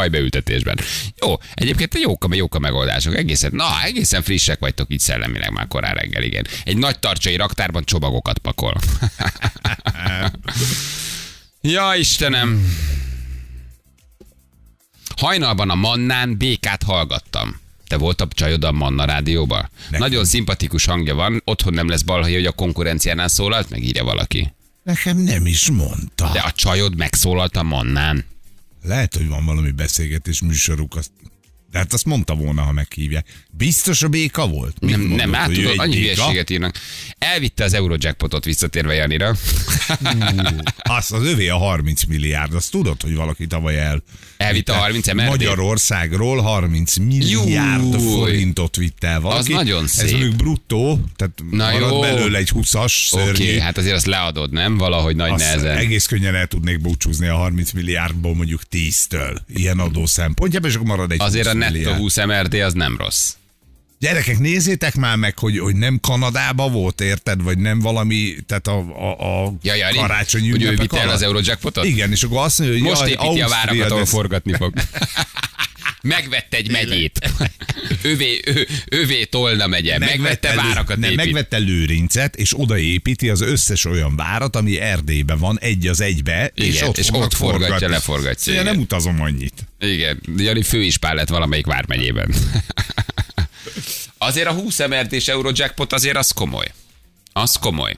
hajbeültetésben. 0.64 0.78
Jó, 1.22 1.36
egyébként 1.54 1.98
jók, 2.00 2.28
jók 2.32 2.56
a 2.56 2.60
megoldások. 2.60 3.16
Egészen, 3.16 3.52
na, 3.54 3.84
egészen 3.84 4.22
frissek 4.22 4.60
vagytok 4.60 4.92
így 4.92 5.00
szellemileg 5.00 5.52
már 5.52 5.68
korán 5.68 5.94
reggel, 5.94 6.24
igen. 6.24 6.48
Egy 6.64 6.78
nagy 6.78 7.00
tartsai 7.00 7.36
raktárban 7.36 7.84
csomagokat 7.84 8.38
pakol. 8.38 8.74
Ja, 11.66 11.94
Istenem. 11.96 12.76
Hajnalban 15.18 15.70
a 15.70 15.76
Mannán 15.76 16.38
békát 16.38 16.84
hallgattam. 16.84 17.60
Te 17.88 17.98
volt 17.98 18.22
a 18.22 18.28
csajod 18.30 18.64
a 18.64 18.72
Manna 18.72 19.06
rádióban? 19.06 19.70
Nagyon 19.90 20.26
szimpatikus 20.26 20.86
hangja 20.86 21.16
van, 21.16 21.42
otthon 21.46 21.74
nem 21.74 21.88
lesz 21.88 22.02
balhely, 22.02 22.34
hogy 22.34 22.46
a 22.46 22.52
konkurenciánál 22.52 23.28
szólalt, 23.28 23.70
megírja 23.70 24.04
valaki. 24.04 24.54
Nekem 24.84 25.18
nem 25.18 25.46
is 25.46 25.70
mondta. 25.70 26.30
De 26.34 26.40
a 26.40 26.52
csajod 26.52 26.98
megszólalt 26.98 27.56
a 27.56 27.64
Mannán. 27.64 28.26
Lehet, 28.84 29.16
hogy 29.16 29.28
van 29.28 29.46
valami 29.46 29.72
beszélgetés 29.72 30.42
műsoruk, 30.42 30.96
azt... 30.96 31.12
hát 31.74 31.94
azt 31.94 32.06
mondta 32.06 32.36
volna, 32.36 32.62
ha 32.62 32.72
meghívják. 32.72 33.26
Biztos 33.52 34.02
a 34.04 34.08
béka 34.08 34.48
volt? 34.48 34.76
Mit 34.80 34.90
Nem, 34.92 35.00
mondod, 35.00 35.18
nem, 35.18 35.34
hát 35.34 35.52
tudod, 35.52 35.74
annyi 35.78 35.96
hülyeséget 35.96 36.50
írnak. 36.50 36.76
Elvitte 37.18 37.64
az 37.64 37.74
Eurojackpotot 37.74 38.46
visszatérve 38.46 38.94
Janira. 38.94 39.36
Azt 40.78 41.12
az 41.12 41.24
övé 41.26 41.48
a 41.48 41.58
30 41.58 42.04
milliárd, 42.04 42.54
azt 42.54 42.72
tudod, 42.72 43.02
hogy 43.02 43.16
valaki 43.16 43.48
tavaly 43.48 43.80
el... 43.80 44.04
Elvitte 44.38 44.74
a 44.74 44.76
30 44.76 45.14
MRD? 45.14 45.26
Magyarországról 45.26 46.42
30 46.42 46.96
milliárd 46.98 47.94
Júj. 47.94 48.14
forintot 48.16 48.76
vitt 48.76 49.04
el 49.04 49.20
valaki. 49.22 49.40
Az 49.40 49.48
nagyon 49.48 49.84
Ez 49.84 49.92
szép. 49.92 50.12
mondjuk 50.12 50.36
bruttó, 50.36 51.00
tehát 51.16 51.34
Na 51.52 51.72
jó. 51.72 52.00
belőle 52.00 52.38
egy 52.38 52.50
20-as 52.54 52.84
Oké, 53.14 53.24
szörnyű. 53.24 53.44
okay, 53.48 53.60
hát 53.60 53.78
azért 53.78 53.96
azt 53.96 54.06
leadod, 54.06 54.52
nem? 54.52 54.78
Valahogy 54.78 55.16
nagy 55.16 55.32
Azt 55.32 55.44
nehezen. 55.44 55.78
egész 55.78 56.06
könnyen 56.06 56.36
el 56.36 56.48
tudnék 56.48 56.82
búcsúzni 56.82 57.28
a 57.28 57.36
30 57.36 57.72
milliárdból 57.72 58.36
mondjuk 58.36 58.62
10-től. 58.72 59.38
Ilyen 59.56 59.80
adó 59.80 60.06
szempontjából, 60.06 60.70
és 60.70 60.76
akkor 60.76 60.88
marad 60.88 61.12
egy 61.12 61.22
Azért 61.22 61.48
a 61.48 61.52
20 61.52 61.60
nettó 61.64 61.74
milliárd. 61.74 62.00
20 62.00 62.18
MRD 62.26 62.54
az 62.54 62.74
nem 62.74 62.98
rossz. 62.98 63.34
Gyerekek, 64.00 64.40
nézzétek 64.40 64.96
már 64.96 65.16
meg, 65.18 65.40
hogy, 65.40 65.60
hogy 65.60 65.76
nem 65.76 66.00
Kanadába 66.00 66.70
volt, 66.70 67.02
érted? 67.02 67.44
Vagy 67.44 67.58
nem 67.58 67.80
valami, 67.80 68.36
tehát 68.48 68.68
a, 68.68 68.78
a, 68.78 69.44
a 69.44 69.54
Ja, 69.62 69.74
ja, 69.74 69.90
karácsonyi 69.96 70.50
hogy 70.50 70.64
ő 70.64 70.76
vitte 70.76 71.02
el 71.02 71.10
az 71.10 71.22
Eurojackpotot? 71.22 71.86
Igen, 71.86 72.12
és 72.12 72.24
akkor 72.24 72.38
azt 72.38 72.60
mondja, 72.60 72.78
hogy 72.78 72.88
Most 72.88 73.02
jaj, 73.02 73.10
építi 73.10 73.26
a 73.26 73.28
Ausztria, 73.28 73.48
várakat, 73.48 73.92
ahol 73.92 74.06
forgatni 74.06 74.54
fog. 74.54 74.74
Megvette 76.02 76.58
egy 76.58 76.72
megyét. 76.72 77.20
Övé, 78.04 78.42
ő, 78.46 78.68
övé 78.90 79.24
Tolna 79.24 79.68
megye. 79.68 79.98
Megvette 79.98 80.50
Lő- 80.50 80.56
várakat 80.56 80.98
nem, 80.98 81.04
épít. 81.12 81.16
megvette 81.26 81.58
Lőrincet, 81.58 82.36
és 82.36 82.60
odaépíti 82.60 83.30
az 83.30 83.42
összes 83.42 83.86
olyan 83.86 84.16
várat, 84.16 84.56
ami 84.56 84.80
Erdélyben 84.80 85.38
van, 85.40 85.60
egy 85.60 85.88
az 85.88 86.02
egybe, 86.02 86.52
és 86.56 86.66
Igen, 86.76 86.88
ott, 86.88 86.98
és 86.98 87.08
ott 87.12 87.34
forgatja, 87.34 87.68
forgatni. 87.68 87.88
leforgatja, 87.88 88.38
Szóval 88.38 88.62
igen. 88.62 88.74
nem 88.74 88.84
utazom 88.84 89.22
annyit. 89.22 89.54
Igen, 89.80 90.22
Jani 90.38 90.62
főispán 90.64 91.16
lett 91.16 91.30
valamelyik 91.30 91.66
vármegyében. 91.66 92.34
azért 94.18 94.48
a 94.48 94.52
20 94.54 94.80
MRD 94.88 95.14
és 95.14 95.28
Eurojackpot 95.28 95.94
azért 95.94 96.18
az 96.18 96.32
komoly. 96.32 96.66
Az 97.34 97.56
komoly. 97.56 97.96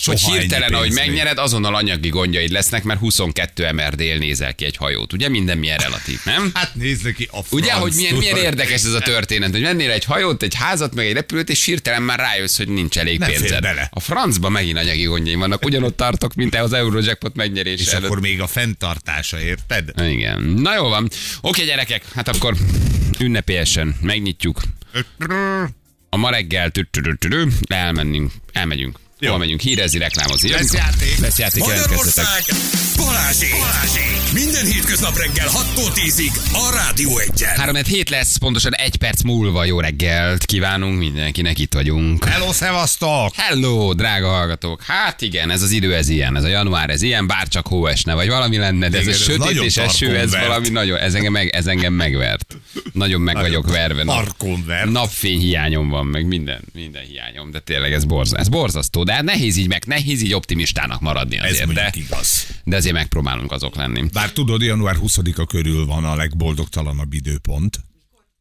Soha 0.00 0.18
hogy 0.20 0.38
hirtelen, 0.38 0.72
ahogy 0.74 0.92
megnyered, 0.92 1.38
azonnal 1.38 1.74
anyagi 1.74 2.08
gondjaid 2.08 2.50
lesznek, 2.50 2.82
mert 2.82 3.00
22 3.00 3.72
MRD-l 3.72 4.18
nézel 4.18 4.54
ki 4.54 4.64
egy 4.64 4.76
hajót. 4.76 5.12
Ugye 5.12 5.28
minden 5.28 5.58
milyen 5.58 5.78
relatív, 5.78 6.20
nem? 6.24 6.50
Hát 6.54 6.74
nézd 6.74 7.04
neki 7.04 7.28
a 7.32 7.40
Ugye, 7.50 7.66
franc, 7.66 7.82
hogy 7.82 7.92
milyen, 7.94 8.14
milyen 8.14 8.36
érdekes 8.36 8.84
ez 8.84 8.92
a 8.92 9.00
történet, 9.00 9.50
hogy 9.50 9.60
vennél 9.60 9.90
egy 9.90 10.04
hajót, 10.04 10.42
egy 10.42 10.54
házat, 10.54 10.94
meg 10.94 11.06
egy 11.06 11.12
repülőt, 11.12 11.50
és 11.50 11.64
hirtelen 11.64 12.02
már 12.02 12.18
rájössz, 12.18 12.56
hogy 12.56 12.68
nincs 12.68 12.98
elég 12.98 13.18
Nem 13.18 13.28
pénzed. 13.28 13.66
A 13.90 14.00
francba 14.00 14.48
megint 14.48 14.78
anyagi 14.78 15.04
gondjaim 15.04 15.38
vannak, 15.38 15.64
ugyanott 15.64 15.96
tartok, 15.96 16.34
mint 16.34 16.54
az 16.54 16.72
Eurojackpot 16.72 17.30
És 17.30 17.36
megnyerése 17.36 17.90
előtt. 17.92 18.04
akkor 18.04 18.20
még 18.20 18.40
a 18.40 18.46
fenntartása, 18.46 19.40
érted? 19.40 19.92
Igen. 20.00 20.42
Na 20.42 20.74
jó 20.74 20.88
van. 20.88 21.10
Oké, 21.40 21.64
gyerekek, 21.64 22.02
hát 22.14 22.28
akkor 22.28 22.56
ünnepélyesen 23.18 23.96
megnyitjuk. 24.00 24.60
A 26.08 26.16
ma 26.16 26.30
reggel 26.30 26.70
elmennünk, 27.68 28.32
elmegyünk. 28.52 28.98
Jó. 29.22 29.30
Hol 29.30 29.38
megyünk 29.38 29.60
hírezni, 29.60 29.98
reklámozni. 29.98 30.50
Lesz 30.50 30.72
játék. 30.72 31.18
Lesz 31.18 31.38
játék. 31.38 31.62
Magyarország 31.64 32.42
Balázsék. 32.96 33.50
Balázsék. 33.52 34.32
Minden 34.32 34.66
hétköznap 34.66 35.16
reggel 35.16 35.48
6-tól 35.48 35.92
10-ig 35.94 36.32
a 36.52 36.70
Rádió 36.74 37.18
1 37.18 37.42
3 37.56 37.74
hét 37.74 38.08
lesz, 38.10 38.36
pontosan 38.36 38.74
egy 38.74 38.96
perc 38.96 39.22
múlva 39.22 39.64
jó 39.64 39.80
reggelt 39.80 40.44
kívánunk 40.44 40.98
mindenkinek, 40.98 41.58
itt 41.58 41.74
vagyunk. 41.74 42.24
Hello, 42.24 42.52
szevasztok! 42.52 43.34
Hello, 43.34 43.94
drága 43.94 44.28
hallgatók! 44.28 44.82
Hát 44.82 45.20
igen, 45.22 45.50
ez 45.50 45.62
az 45.62 45.70
idő, 45.70 45.94
ez 45.94 46.08
ilyen, 46.08 46.36
ez 46.36 46.44
a 46.44 46.48
január, 46.48 46.90
ez 46.90 47.02
ilyen, 47.02 47.26
bár 47.26 47.48
csak 47.48 47.66
hó 47.66 47.86
esne, 47.86 48.14
vagy 48.14 48.28
valami 48.28 48.56
lenne, 48.56 48.88
de 48.88 48.98
ez 48.98 49.02
Igen, 49.06 49.14
a 49.14 49.18
sötét 49.18 49.62
és 49.62 49.76
eső, 49.76 50.06
ez 50.06 50.12
tarkonvert. 50.12 50.46
valami 50.46 50.68
nagyon, 50.68 50.98
ez 50.98 51.14
engem, 51.14 51.32
meg, 51.32 51.48
ez 51.48 51.66
engem 51.66 51.92
megvert. 51.92 52.56
Nagyon 52.92 53.20
meg 53.20 53.34
vagyok 53.34 53.70
verve. 53.70 54.04
Nap, 54.04 54.14
Tarkonvert. 54.14 54.90
napfény 54.90 55.38
hiányom 55.38 55.88
van, 55.88 56.06
meg 56.06 56.26
minden, 56.26 56.60
minden 56.74 57.02
hiányom, 57.02 57.50
de 57.50 57.60
tényleg 57.60 57.92
ez, 57.92 58.04
borza, 58.04 58.36
ez 58.36 58.48
borzasztó, 58.48 59.02
de 59.04 59.12
hát 59.12 59.22
nehéz 59.22 59.56
így 59.56 59.68
meg, 59.68 59.82
nehéz 59.86 60.22
így 60.22 60.32
optimistának 60.34 61.00
maradni 61.00 61.36
Ez 61.36 61.50
azért, 61.50 61.72
de, 61.72 61.82
mondjuk 61.82 62.04
igaz. 62.06 62.46
de 62.64 62.76
azért 62.76 62.94
megpróbálunk 62.94 63.52
azok 63.52 63.76
lenni. 63.76 64.04
Bár 64.12 64.32
tudod, 64.32 64.62
január 64.62 64.96
20-a 65.02 65.46
körül 65.46 65.86
van 65.86 66.04
a 66.04 66.14
legboldogtalanabb 66.14 67.12
időpont. 67.12 67.80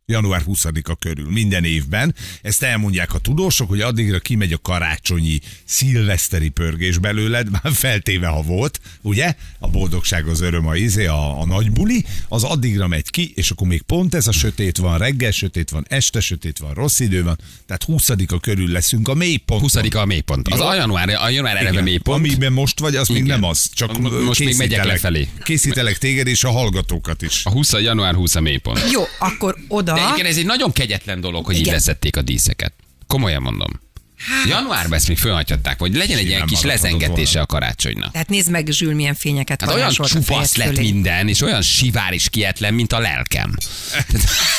Január 0.09 0.43
20-a 0.47 0.95
körül, 0.95 1.31
minden 1.31 1.63
évben. 1.63 2.15
Ezt 2.41 2.63
elmondják 2.63 3.13
a 3.13 3.17
tudósok, 3.17 3.69
hogy 3.69 3.81
addigra 3.81 4.19
kimegy 4.19 4.53
a 4.53 4.57
karácsonyi 4.57 5.39
szilveszteri 5.65 6.49
pörgés 6.49 6.97
belőled, 6.97 7.49
már 7.61 7.73
feltéve, 7.73 8.27
ha 8.27 8.41
volt, 8.41 8.79
ugye? 9.01 9.35
A 9.59 9.67
boldogság 9.67 10.27
az 10.27 10.41
öröm, 10.41 10.67
a 10.67 10.75
izé, 10.75 11.05
a, 11.05 11.41
a 11.41 11.45
nagy 11.45 11.71
buli, 11.71 12.05
az 12.27 12.43
addigra 12.43 12.87
megy 12.87 13.09
ki, 13.09 13.31
és 13.35 13.51
akkor 13.51 13.67
még 13.67 13.81
pont 13.81 14.15
ez 14.15 14.27
a 14.27 14.31
sötét 14.31 14.77
van, 14.77 14.97
reggel 14.97 15.31
sötét 15.31 15.69
van, 15.69 15.85
este 15.89 16.19
sötét 16.19 16.57
van, 16.57 16.73
rossz 16.73 16.99
idő 16.99 17.23
van, 17.23 17.39
tehát 17.65 17.85
20-a 17.87 18.39
körül 18.39 18.71
leszünk 18.71 19.07
a 19.07 19.13
mélypont. 19.13 19.61
20 19.61 19.75
a 19.75 20.05
mélypont. 20.05 20.47
Az 20.47 20.59
a 20.59 20.75
január, 20.75 21.09
a 21.09 21.29
január 21.29 21.57
eleve 21.57 21.81
mélypont. 21.81 22.25
Amiben 22.25 22.51
most 22.51 22.79
vagy, 22.79 22.95
az 22.95 23.07
még 23.07 23.23
Igen. 23.23 23.39
nem 23.39 23.49
az. 23.49 23.69
Csak 23.73 23.97
Most 24.25 24.39
még 24.39 24.57
megyek 24.57 24.85
lefelé. 24.85 25.27
Készítelek 25.43 25.97
téged 25.97 26.27
és 26.27 26.43
a 26.43 26.49
hallgatókat 26.51 27.21
is. 27.21 27.45
A 27.45 27.49
20 27.49 27.73
január 27.73 28.13
20 28.13 28.35
a 28.35 28.41
mélypont. 28.41 28.91
Jó, 28.91 29.03
akkor 29.19 29.55
oda. 29.67 29.98
De 29.99 30.05
egyébként 30.05 30.27
ez 30.27 30.37
egy 30.37 30.45
nagyon 30.45 30.71
kegyetlen 30.71 31.21
dolog, 31.21 31.45
hogy 31.45 31.55
így 31.55 31.61
Igen. 31.61 31.73
leszették 31.73 32.17
a 32.17 32.21
díszeket. 32.21 32.73
Komolyan 33.07 33.41
mondom. 33.41 33.79
Januárban 34.47 34.97
ezt 34.97 35.07
még 35.07 35.17
fölhagyhatták, 35.17 35.79
hogy 35.79 35.95
legyen 35.95 36.17
egy 36.17 36.27
ilyen 36.27 36.45
kis 36.45 36.61
lezengetése 36.61 37.31
volna. 37.31 37.41
a 37.41 37.45
karácsonynak. 37.45 38.11
Tehát 38.11 38.29
nézd 38.29 38.49
meg, 38.49 38.67
Zsül, 38.71 38.93
milyen 38.93 39.15
fényeket 39.15 39.61
Hát 39.61 39.73
olyan 39.73 39.91
a 39.97 40.05
csupasz 40.07 40.55
lett 40.55 40.67
fölé. 40.67 40.81
minden, 40.91 41.27
és 41.27 41.41
olyan 41.41 41.61
sivár 41.61 42.13
és 42.13 42.29
kietlen, 42.29 42.73
mint 42.73 42.93
a 42.93 42.99
lelkem. 42.99 43.55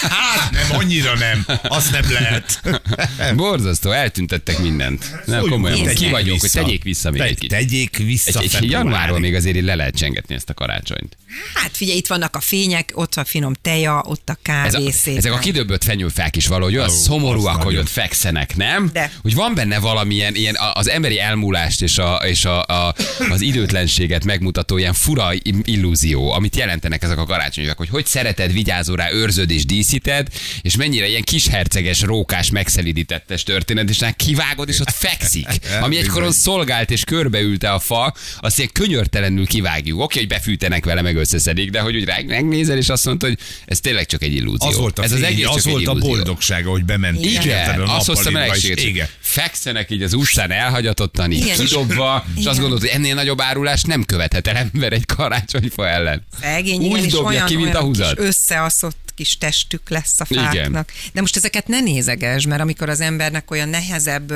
Hát 0.01 0.51
nem, 0.51 0.79
annyira 0.79 1.15
nem. 1.17 1.47
Azt 1.63 1.91
nem 1.91 2.11
lehet. 2.13 2.61
Borzasztó, 3.37 3.91
eltüntettek 3.91 4.59
mindent. 4.59 5.21
Nem, 5.27 5.41
komolyan, 5.49 5.83
vissza. 5.83 5.95
ki 5.95 6.09
vagyok, 6.11 6.41
hogy 6.41 6.51
tegyék 6.51 6.83
vissza 6.83 7.11
még 7.11 7.21
Te- 7.21 7.27
egy 7.27 7.35
kicsit. 7.35 7.51
Tegyék 7.51 7.97
vissza 7.97 8.41
Egy, 8.41 8.55
egy 8.61 8.71
januárban 8.71 9.21
még 9.21 9.35
azért 9.35 9.61
le 9.61 9.75
lehet 9.75 9.97
csengetni 9.97 10.35
ezt 10.35 10.49
a 10.49 10.55
karácsonyt. 10.55 11.17
Hát 11.55 11.71
figyelj, 11.77 11.99
itt 11.99 12.07
vannak 12.07 12.37
a 12.37 12.41
fények, 12.41 12.91
ott 12.95 13.15
a 13.15 13.25
finom 13.25 13.53
teja, 13.63 14.03
ott 14.07 14.29
a 14.29 14.33
Ez 14.33 14.73
kávé 14.73 14.87
a, 14.87 14.91
szépen. 14.93 15.19
ezek 15.19 15.33
a 15.33 15.39
kidöbbött 15.39 15.85
fenyőfák 15.85 16.37
is 16.37 16.47
valahogy 16.47 16.77
olyan 16.77 16.89
Ó, 16.91 16.93
szomorúak, 16.93 17.59
az 17.59 17.65
hogy 17.65 17.77
ott 17.77 17.89
fekszenek, 17.89 18.57
nem? 18.57 18.91
De. 18.93 19.13
Hogy 19.23 19.35
van 19.35 19.50
benne 19.55 19.79
valamilyen 19.79 20.35
ilyen 20.35 20.57
az 20.73 20.89
emberi 20.89 21.19
elmúlást 21.21 21.83
és, 21.83 21.99
a, 21.99 22.21
és 22.27 22.45
a, 22.45 22.63
a, 22.63 22.95
az 23.31 23.41
időtlenséget 23.41 24.25
megmutató 24.25 24.79
ilyen 24.79 24.95
fura 24.95 25.31
illúzió, 25.63 26.33
amit 26.33 26.57
jelentenek 26.57 27.03
ezek 27.03 27.19
a 27.19 27.25
karácsonyfák, 27.25 27.77
hogy 27.77 27.89
hogy 27.89 28.07
szereted, 28.07 28.53
vigyázol 28.53 28.97
rá, 28.97 29.13
őrzöd 29.13 29.51
és 29.51 29.65
díszíted, 29.65 30.29
és 30.63 30.77
mennyire 30.77 31.09
ilyen 31.09 31.23
kisherceges, 31.23 32.01
rókás, 32.01 32.51
megszelidítettes 32.51 33.43
történet, 33.43 33.89
és 33.89 34.01
rá 34.01 34.11
kivágod, 34.11 34.69
és 34.69 34.81
ott 34.81 34.91
fekszik. 34.91 35.49
Ami 35.81 35.97
egykoron 35.97 36.33
szolgált 36.33 36.91
és 36.91 37.05
körbeülte 37.05 37.73
a 37.73 37.79
fa, 37.79 38.15
azt 38.41 38.59
ilyen 38.59 38.71
könyörtelenül 38.73 39.47
kivágjuk. 39.47 40.01
Oké, 40.01 40.19
hogy 40.19 40.29
befűtenek 40.29 40.85
vele, 40.85 41.03
meg 41.03 41.17
összeszedik, 41.17 41.71
de 41.71 41.81
hogy 41.81 41.97
úgy 41.97 42.05
rá 42.05 42.19
megnézel, 42.27 42.77
és 42.77 42.89
azt 42.89 43.05
mondod, 43.05 43.29
hogy 43.29 43.39
ez 43.65 43.81
tényleg 43.81 44.07
csak 44.07 44.23
egy 44.23 44.35
illúzió. 44.35 44.69
Az 44.69 44.77
volt 44.77 44.99
a, 44.99 45.03
ez 45.03 45.13
az 45.13 45.23
egész 45.23 45.47
az 45.47 45.65
volt 45.65 45.87
a 45.87 45.91
illúzió. 45.91 46.09
boldogság, 46.09 46.65
hogy 46.65 46.85
bement. 46.85 47.25
Igen, 47.25 47.81
azt 47.81 48.07
hozta 48.07 48.31
melegséget. 48.31 48.83
Igen. 48.83 49.09
Fekszenek 49.41 49.91
így 49.91 50.03
az 50.03 50.13
utcán 50.13 50.51
elhagyatottan, 50.51 51.31
így 51.33 51.45
Igen. 51.45 51.57
kidobva, 51.57 52.25
és 52.27 52.33
azt 52.35 52.41
Igen. 52.41 52.55
gondolod, 52.55 52.81
hogy 52.81 52.89
ennél 52.89 53.15
nagyobb 53.15 53.41
árulást 53.41 53.87
nem 53.87 54.05
követhet 54.05 54.47
el 54.47 54.57
ember 54.57 54.93
egy 54.93 55.07
karácsonyfa 55.07 55.89
ellen. 55.89 56.27
Szegény, 56.41 56.81
Úgy 56.81 56.97
igen, 56.99 57.09
dobja 57.09 57.29
olyan, 57.29 57.47
ki, 57.47 57.57
mint 57.57 57.75
a 57.75 57.81
húzat. 57.81 58.19
Összeaszott 58.19 59.11
kis 59.21 59.39
testük 59.39 59.89
lesz 59.89 60.21
a 60.21 60.25
Igen. 60.29 60.45
fáknak. 60.45 60.93
De 61.13 61.21
most 61.21 61.37
ezeket 61.37 61.69
ne 61.69 61.81
nézeges, 61.81 62.47
mert 62.47 62.61
amikor 62.61 62.89
az 62.89 63.01
embernek 63.01 63.51
olyan 63.51 63.69
nehezebb 63.69 64.33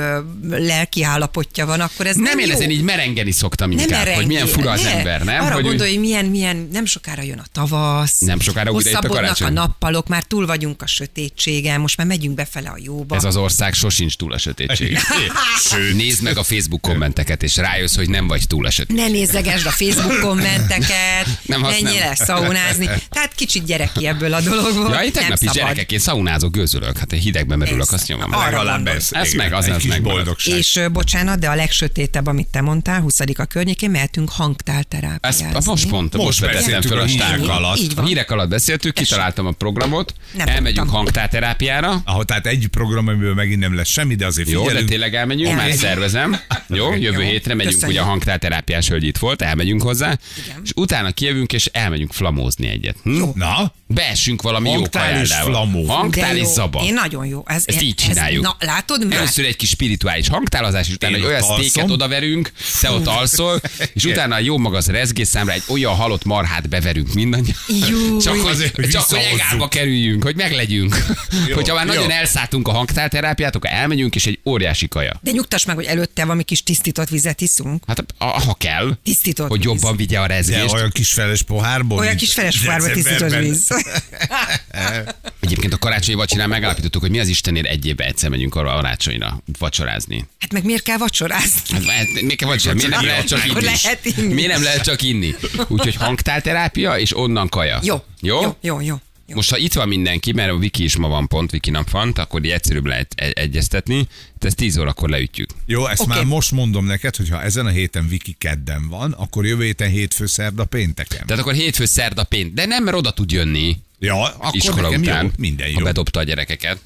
lelki 0.49 1.03
állapotja 1.03 1.65
van, 1.65 1.79
akkor 1.79 2.07
ez 2.07 2.15
nem, 2.15 2.23
Nem, 2.23 2.39
én 2.39 2.47
jó. 2.47 2.53
ezen 2.53 2.69
így 2.69 2.81
merengeni 2.81 3.31
szoktam 3.31 3.69
nem 3.69 3.77
inkább, 3.77 4.07
hogy 4.07 4.25
milyen 4.27 4.47
fura 4.47 4.71
az 4.71 4.81
ne. 4.81 4.97
ember, 4.97 5.23
nem? 5.23 5.43
Arra 5.43 5.53
hogy 5.53 5.63
gondolj, 5.63 5.89
hogy 5.89 5.99
milyen, 5.99 6.25
milyen, 6.25 6.67
nem 6.71 6.85
sokára 6.85 7.21
jön 7.21 7.37
a 7.37 7.45
tavasz. 7.51 8.19
Nem 8.19 8.39
sokára 8.39 8.71
újra 8.71 8.89
itt 8.89 8.95
a 8.95 8.97
Hosszabbodnak 8.97 9.31
a 9.31 9.33
karácsony. 9.33 9.53
nappalok, 9.53 10.07
már 10.07 10.23
túl 10.23 10.45
vagyunk 10.45 10.81
a 10.81 10.87
sötétségen, 10.87 11.79
most 11.79 11.97
már 11.97 12.07
megyünk 12.07 12.35
befele 12.35 12.69
a 12.69 12.77
jóba. 12.83 13.15
Ez 13.15 13.23
az 13.23 13.35
ország 13.35 13.73
sosincs 13.73 14.15
túl 14.15 14.33
a 14.33 14.37
sötétség. 14.37 14.94
Sőt. 15.71 15.95
Nézd 15.95 16.21
meg 16.23 16.37
a 16.37 16.43
Facebook 16.43 16.81
kommenteket, 16.81 17.43
és 17.43 17.55
rájössz, 17.55 17.95
hogy 17.95 18.09
nem 18.09 18.27
vagy 18.27 18.47
túl 18.47 18.69
sötét. 18.69 18.97
ne 18.97 19.07
nézzegesd 19.07 19.65
a 19.65 19.71
Facebook 19.71 20.19
kommenteket, 20.19 21.27
Nem, 21.45 21.61
menjél 21.61 21.83
nem. 21.83 22.07
el 22.07 22.15
szaunázni. 22.15 22.85
Tehát 23.09 23.31
kicsit 23.35 23.65
gyereki 23.65 24.07
ebből 24.07 24.33
a 24.33 24.41
dologból. 24.41 24.73
volt. 24.83 24.93
Ja, 24.93 25.03
én 25.03 25.11
tegnap 25.11 25.29
nem 25.29 25.37
is 25.41 25.47
szabad. 25.47 25.55
gyerekek, 25.55 25.91
én 25.91 25.99
szaunázok, 25.99 26.51
gőzölök. 26.51 26.97
Hát 26.97 27.13
én 27.13 27.19
hidegben 27.19 27.57
merülök, 27.57 27.91
azt 27.91 28.07
nyomom. 28.07 28.33
Arra 28.33 28.43
Legalább 28.49 28.87
ez. 28.87 29.07
Ez 29.11 29.33
meg, 29.33 29.53
az 29.53 29.65
egy 29.67 29.85
megmarad. 29.87 30.01
boldogság. 30.03 30.57
És 30.57 30.79
bocsánat, 30.91 31.39
de 31.39 31.49
a 31.49 31.55
legsötétebb, 31.55 32.27
amit 32.27 32.47
te 32.47 32.61
mondtál, 32.61 32.99
20 33.01 33.19
a 33.19 33.45
környékén, 33.45 33.89
mehetünk 33.89 34.29
hangtálterápiázni. 34.29 35.47
Ezt 35.55 35.65
most 35.67 35.87
pont, 35.89 36.17
most, 36.17 36.39
vetettem 36.39 36.81
föl 36.81 36.99
a 36.99 37.03
hírek 37.05 37.47
alatt. 37.47 37.79
A 37.95 38.05
hírek 38.05 38.31
alatt 38.31 38.49
beszéltük, 38.49 38.93
kitaláltam 38.93 39.45
a 39.45 39.51
programot, 39.51 40.13
Nem 40.33 40.47
elmegyünk 40.47 40.77
tudtam. 40.85 40.95
hangtárterápiára, 40.95 42.01
Ahol 42.05 42.25
tehát 42.25 42.45
egy 42.45 42.67
program, 42.67 43.07
amiből 43.07 43.33
megint 43.33 43.59
nem 43.59 43.75
lesz 43.75 43.89
semmi, 43.89 44.15
de 44.15 44.25
azért 44.25 44.49
Jó, 44.49 44.65
de. 44.71 44.83
Tényleg 44.85 45.15
elmegyünk, 45.15 45.55
már 45.55 45.71
szervezem. 45.71 46.37
Jó, 46.67 46.93
jövő 46.93 47.21
Jó, 47.23 47.29
hétre 47.29 47.53
megyünk, 47.53 47.73
köszönjük. 47.73 47.97
ugye 47.99 48.07
a 48.07 48.09
hangtárterápiás 48.09 48.87
hölgy 48.87 49.03
itt 49.03 49.17
volt, 49.17 49.41
elmegyünk 49.41 49.81
hozzá, 49.81 50.17
Igen. 50.45 50.59
és 50.63 50.71
utána 50.75 51.11
kijövünk, 51.11 51.53
és 51.53 51.65
elmegyünk 51.65 52.13
flamózni 52.13 52.67
egyet. 52.67 52.95
Hm? 53.03 53.23
Na, 53.33 53.73
Beessünk 53.87 54.41
valami 54.41 54.69
jó 54.69 54.75
Hangtál 54.75 55.21
és 55.21 55.29
kajáldával. 55.29 55.53
flamó. 55.67 55.85
Hangtál 55.87 56.31
De 56.33 56.35
és 56.39 56.43
jó. 56.43 56.49
zaba. 56.53 56.81
Én 56.83 56.93
nagyon 56.93 57.25
jó. 57.25 57.43
Ez, 57.45 57.63
Ezt 57.65 57.81
így 57.81 57.95
csináljuk. 57.95 58.45
Ez, 58.45 58.51
na, 58.59 58.65
látod 58.73 59.07
már? 59.07 59.17
Először 59.17 59.45
egy 59.45 59.55
kis 59.55 59.69
spirituális 59.69 60.27
hangtálazás, 60.27 60.87
és 60.87 60.93
utána 60.93 61.15
egy 61.15 61.23
olyan 61.23 61.41
sztéket 61.41 61.89
odaverünk, 61.89 62.51
te 62.81 62.91
ott 62.91 63.07
alszol, 63.07 63.61
és 63.93 64.03
utána 64.03 64.39
jó 64.39 64.57
maga 64.57 64.77
az 64.77 64.87
rezgésszámra 64.87 65.53
egy 65.53 65.63
olyan 65.67 65.95
halott 65.95 66.23
marhát 66.23 66.69
beverünk 66.69 67.13
mindannyian. 67.13 67.55
Jó. 67.89 68.17
Csak, 68.17 68.35
hogy, 68.39 68.51
Azért, 68.51 68.75
hogy 68.75 68.89
csak 68.89 69.03
hogy 69.03 69.19
egálba 69.33 69.67
kerüljünk, 69.67 70.23
hogy 70.23 70.35
meglegyünk. 70.35 71.05
Jó, 71.47 71.55
Hogyha 71.55 71.75
már 71.75 71.85
jó. 71.85 71.93
nagyon 71.93 72.11
elszálltunk 72.11 72.67
a 72.67 72.71
hangtálterápiát, 72.71 73.55
akkor 73.55 73.69
elmegyünk, 73.73 74.15
és 74.15 74.25
egy 74.25 74.39
óriási 74.45 74.87
kaja. 74.87 75.19
De 75.21 75.31
nyugtass 75.31 75.65
meg, 75.65 75.75
hogy 75.75 75.85
előtte 75.85 76.23
valami 76.23 76.43
kis 76.43 76.63
tisztított 76.63 77.09
vizet 77.09 77.41
iszunk. 77.41 77.83
Hát 77.87 78.03
ha 78.17 78.53
kell, 78.59 78.97
Tisztított 79.03 79.47
hogy 79.49 79.57
víz. 79.57 79.65
jobban 79.65 79.95
vigye 79.95 80.19
a 80.19 80.27
de 80.27 80.33
rezgést. 80.33 80.73
olyan 80.73 80.89
kis 80.91 81.11
feles 81.13 81.41
pohárból. 81.41 81.97
Olyan 81.97 82.15
kis 82.15 82.33
feles 82.33 82.57
fárba 82.57 82.91
tisztított 82.91 83.35
víz. 83.35 83.67
Egyébként 85.39 85.73
a 85.73 85.77
karácsonyi 85.77 86.17
vacsorán 86.17 86.49
megállapítottuk, 86.49 87.01
hogy 87.01 87.11
mi 87.11 87.19
az 87.19 87.27
Istenért 87.27 87.65
egy 87.67 87.85
évben 87.85 88.07
egyszer 88.07 88.29
megyünk 88.29 88.55
arra 88.55 88.83
karácsonyra 88.85 89.41
vacsorázni. 89.59 90.25
Hát 90.39 90.51
meg 90.51 90.63
miért 90.63 90.83
kell 90.83 90.97
vacsorázni? 90.97 91.59
Hát, 91.69 91.83
hát, 91.85 92.21
miért 92.21 92.35
kell 92.35 92.49
vacsorázni? 92.49 92.87
Miért 92.87 93.01
nem 93.01 93.05
lehet 93.05 93.27
csak 93.27 93.45
inni? 93.45 93.63
lehet 93.63 94.05
inni. 94.05 94.33
Miért 94.33 94.51
nem 94.51 94.63
lehet 94.63 94.83
csak 94.83 95.01
inni? 95.01 95.35
Úgyhogy 95.67 95.95
hangtálterápia, 95.95 96.97
és 96.97 97.17
onnan 97.17 97.49
kaja. 97.49 97.79
Jó. 97.83 98.03
Jó? 98.21 98.41
Jó, 98.41 98.55
jó, 98.61 98.81
jó. 98.81 98.95
Jó. 99.27 99.35
Most, 99.35 99.49
ha 99.49 99.57
itt 99.57 99.73
van 99.73 99.87
mindenki, 99.87 100.31
mert 100.31 100.51
a 100.51 100.57
Viki 100.57 100.83
is 100.83 100.95
ma 100.95 101.07
van 101.07 101.27
pont, 101.27 101.51
Viki 101.51 101.69
nap 101.69 101.89
van, 101.89 102.11
akkor 102.11 102.45
így 102.45 102.51
egyszerűbb 102.51 102.85
lehet 102.85 103.13
egy- 103.15 103.31
egyeztetni. 103.33 104.03
Tehát 104.03 104.45
ezt 104.45 104.55
10 104.55 104.77
órakor 104.77 105.09
leütjük. 105.09 105.49
Jó, 105.65 105.87
ezt 105.87 106.01
Oké. 106.01 106.09
már 106.09 106.23
most 106.23 106.51
mondom 106.51 106.85
neked, 106.85 107.15
hogy 107.15 107.29
ha 107.29 107.41
ezen 107.41 107.65
a 107.65 107.69
héten 107.69 108.07
Viki 108.07 108.35
kedden 108.37 108.87
van, 108.89 109.11
akkor 109.11 109.45
jövő 109.45 109.63
héten 109.63 109.89
hétfő, 109.89 110.25
szerda, 110.25 110.65
pénteken. 110.65 111.25
Tehát 111.25 111.41
akkor 111.41 111.53
hétfő, 111.53 111.85
szerda, 111.85 112.23
pént. 112.23 112.53
De 112.53 112.65
nem, 112.65 112.83
mert 112.83 112.97
oda 112.97 113.11
tud 113.13 113.31
jönni 113.31 113.77
Ja, 113.99 114.23
akkor 114.23 114.55
iskola 114.55 114.81
nekem 114.81 115.01
után, 115.01 115.23
jó, 115.23 115.29
minden 115.37 115.67
jó. 115.67 115.73
ha 115.77 115.83
bedobta 115.83 116.19
a 116.19 116.23
gyerekeket. 116.23 116.79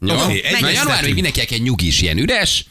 Jó? 0.00 0.14
Mert 0.16 0.28
egyeztetünk. 0.30 0.72
január 0.72 1.04
még 1.04 1.14
mindenkinek 1.14 1.50
egy 1.50 1.62
nyugis, 1.62 2.00
ilyen 2.02 2.18
üres, 2.18 2.64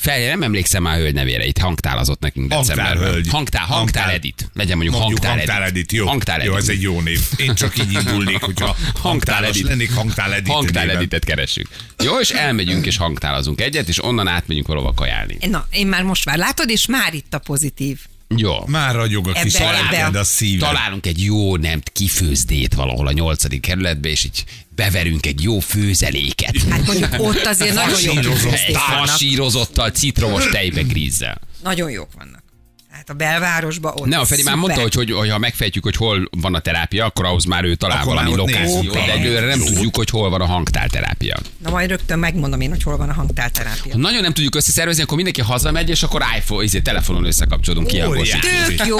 fel, 0.00 0.28
nem 0.28 0.42
emlékszem 0.42 0.82
már 0.82 0.94
a 0.94 0.98
hölgy 0.98 1.14
nevére, 1.14 1.44
itt 1.46 1.58
hangtálazott 1.58 2.20
nekünk 2.20 2.52
Hangtál 2.52 2.76
decemberben. 2.76 3.12
hölgy. 3.12 3.28
Hangtál, 3.28 3.64
hangtál 3.64 3.78
Hangtál. 4.02 4.10
Edit. 4.10 4.50
Legyen 4.54 4.76
mondjuk, 4.76 4.98
Mondjuk 4.98 5.24
hangtál, 5.24 5.36
hangtál 5.46 5.62
Edit. 5.62 5.76
edit, 5.76 5.92
jó. 5.92 6.06
Hangtál 6.06 6.44
Jó, 6.44 6.52
Edit. 6.52 6.62
ez 6.62 6.68
egy 6.76 6.82
jó 6.82 7.00
név. 7.00 7.20
Én 7.36 7.54
csak 7.54 7.78
így 7.78 7.92
indulnék, 7.92 8.42
hogyha 8.42 8.76
hangtálas 9.00 9.48
edit. 9.48 9.62
lennék, 9.62 9.92
hangtál 9.94 10.34
edit. 10.34 10.52
Hangtál 10.52 10.90
editet 10.90 11.24
keressük. 11.24 11.68
Jó, 12.04 12.18
és 12.20 12.30
elmegyünk 12.30 12.86
és 12.86 12.96
hangtálazunk 12.96 13.60
egyet, 13.60 13.88
és 13.88 14.04
onnan 14.04 14.28
átmegyünk 14.28 14.66
valahova 14.66 14.92
kajálni. 14.92 15.36
Na, 15.50 15.66
én 15.70 15.86
már 15.86 16.02
most 16.02 16.24
már 16.24 16.36
látod, 16.38 16.70
és 16.70 16.86
már 16.86 17.14
itt 17.14 17.34
a 17.34 17.38
pozitív. 17.38 17.98
Jó. 18.36 18.54
Már 18.66 18.94
ragyog 18.94 19.28
a 19.28 19.32
kis 19.32 19.54
Ebbe- 19.54 19.92
ebbe 19.92 20.18
a 20.18 20.24
szíved. 20.24 20.68
Találunk 20.68 21.06
egy 21.06 21.22
jó 21.24 21.56
nem 21.56 21.80
kifőzdét 21.92 22.74
valahol 22.74 23.06
a 23.06 23.12
nyolcadik 23.12 23.60
kerületbe, 23.60 24.08
és 24.08 24.24
így 24.24 24.44
beverünk 24.78 25.26
egy 25.26 25.42
jó 25.42 25.58
főzeléket. 25.58 26.56
Hát 26.70 26.86
mondjuk 26.86 27.14
ott 27.18 27.44
azért 27.44 27.74
nagyon 27.84 28.22
jó. 28.22 28.32
Fasírozottal, 28.72 29.90
citromos 29.90 30.48
tejbe 30.48 30.82
grízzel. 30.82 31.40
Nagyon 31.62 31.90
jók 31.90 32.08
vannak. 32.16 32.42
Hát 32.90 33.10
a 33.10 33.12
belvárosban 33.12 33.92
ott 33.96 34.06
Ne, 34.06 34.18
a 34.18 34.24
Feri 34.24 34.42
már 34.42 34.56
mondta, 34.56 34.80
hogy, 34.80 34.94
hogy, 34.94 35.10
hogy 35.10 35.30
ha 35.30 35.38
megfejtjük, 35.38 35.84
hogy 35.84 35.96
hol 35.96 36.28
van 36.30 36.54
a 36.54 36.58
terápia, 36.58 37.04
akkor 37.04 37.24
ahhoz 37.24 37.44
már 37.44 37.64
ő 37.64 37.74
talál 37.74 38.00
Akkor 38.00 38.14
valami 38.14 38.34
lokációt, 38.34 38.94
de 38.94 39.12
egyelőre 39.12 39.46
nem 39.46 39.60
tudjuk, 39.60 39.96
hogy 39.96 40.10
hol 40.10 40.30
van 40.30 40.40
a 40.40 40.46
hangtálterápia. 40.46 41.36
Na 41.58 41.70
majd 41.70 41.88
rögtön 41.88 42.18
megmondom 42.18 42.60
én, 42.60 42.70
hogy 42.70 42.82
hol 42.82 42.96
van 42.96 43.08
a 43.08 43.12
hangtálterápia. 43.12 43.92
Ha 43.92 43.98
nagyon 43.98 44.22
nem 44.22 44.32
tudjuk 44.32 44.54
összeszervezni, 44.54 45.02
akkor 45.02 45.14
mindenki 45.14 45.40
hazamegy, 45.40 45.88
és 45.88 46.02
akkor 46.02 46.22
iPhone, 46.36 46.64
izé, 46.64 46.80
telefonon 46.80 47.24
összekapcsolódunk 47.24 47.86
ki. 47.86 47.96
Tök 47.96 48.86
jó! 48.86 48.98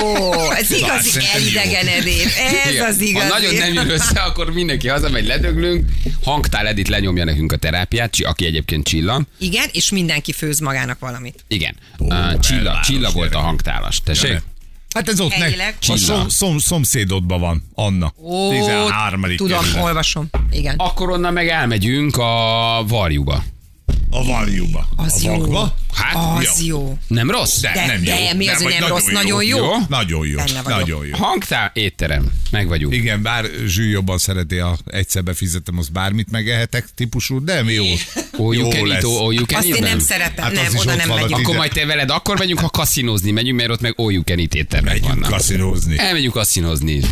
Ez 0.51 0.70
igazi 0.70 1.20
elidegenedés. 1.35 2.37
Ez 2.37 2.72
Igen. 2.72 2.87
az 2.87 3.01
igazi. 3.01 3.27
Ha 3.27 3.38
nagyon 3.38 3.55
nem 3.55 3.72
jön 3.72 3.90
össze, 3.90 4.20
akkor 4.20 4.53
mindenki 4.53 4.88
hazamegy, 4.88 5.27
ledöglünk, 5.27 5.90
hangtál 6.22 6.66
Edit 6.66 6.88
lenyomja 6.88 7.24
nekünk 7.24 7.53
a 7.53 7.57
terápiát, 7.57 8.14
aki 8.22 8.46
egyébként 8.46 8.87
Csilla. 8.87 9.22
Igen, 9.38 9.68
és 9.72 9.90
mindenki 9.90 10.33
főz 10.33 10.59
magának 10.59 10.98
valamit. 10.98 11.44
Igen. 11.48 11.74
Csilla, 12.40 12.81
Csilla 12.85 13.11
volt 13.11 13.35
a 13.35 13.40
gyerek. 13.40 13.78
Hangtálas. 13.79 14.01
Tessék? 14.03 14.43
Hát 14.95 15.09
ez 15.09 15.21
ott 15.21 15.29
ne, 15.37 15.37
Helyileg. 15.37 15.75
a 15.81 15.83
Csilla. 15.85 15.97
szom, 15.99 16.29
szom, 16.29 16.59
szomszédodban 16.59 17.41
van, 17.41 17.62
Anna. 17.75 18.12
Ó, 18.23 18.51
13. 18.51 19.23
tudom, 19.37 19.61
kerület. 19.62 19.85
olvasom. 19.85 20.29
Igen. 20.51 20.75
Akkor 20.77 21.11
onnan 21.11 21.33
meg 21.33 21.49
elmegyünk 21.49 22.17
a 22.17 22.85
Varjuba. 22.88 23.43
A 24.11 24.25
Varjúba. 24.25 24.88
Az 24.97 25.25
a 25.25 25.31
jó. 25.31 25.38
Vakba. 25.38 25.75
Hát, 25.94 26.14
Az 26.38 26.62
jó. 26.64 26.99
nem 27.07 27.31
rossz? 27.31 27.61
De, 27.61 27.71
De- 27.75 27.87
nem 27.87 28.03
de 28.05 28.21
jó. 28.21 28.37
mi 28.37 28.49
az, 28.49 28.55
hogy 28.57 28.64
vagy 28.64 28.77
nem 28.81 28.88
rossz, 28.88 29.05
nagyon 29.05 29.44
jó? 29.44 29.57
Jó? 29.59 29.71
Nagyon 29.88 30.27
jó. 30.27 30.38
Nagyon 30.64 31.07
jó. 31.07 31.16
Hangtál 31.16 31.71
étterem. 31.75 32.33
Meg 32.51 32.68
vagyunk. 32.68 32.94
Igen, 32.94 33.23
bár 33.23 33.44
Zsű 33.66 33.88
jobban 33.90 34.18
szereti, 34.18 34.57
ha 34.57 34.79
egyszer 34.87 35.23
befizetem, 35.23 35.79
az 35.79 35.88
bármit 35.88 36.31
megehetek 36.31 36.88
típusú, 36.94 37.44
de 37.44 37.62
mi 37.62 37.73
jó. 37.73 37.85
You 38.38 38.73
jó 38.73 38.85
lesz. 38.85 39.03
you 39.03 39.44
can 39.47 39.59
Azt 39.59 39.66
én 39.66 39.73
nem 39.73 39.83
nem? 39.83 39.99
szeretem, 39.99 40.44
Hát 40.44 40.53
nem, 40.53 40.77
oda 40.77 40.94
nem 40.94 41.11
a 41.11 41.14
megyünk. 41.14 41.38
Akkor 41.38 41.57
majd 41.57 41.73
te 41.73 41.87
veled 41.87 42.11
akkor 42.11 42.38
megyünk, 42.38 42.59
ha 42.59 42.68
kaszinózni 42.68 43.31
megyünk, 43.31 43.59
mert 43.59 43.71
ott 43.71 43.81
meg 43.81 43.94
can 44.25 44.38
eat 44.38 44.55
éttermek 44.55 44.92
Megyünk 44.92 45.09
vannak. 45.09 45.31
kaszinózni. 45.31 45.99
Elmegyünk 45.99 46.33
kaszinózni 46.35 46.92
is. 46.92 47.05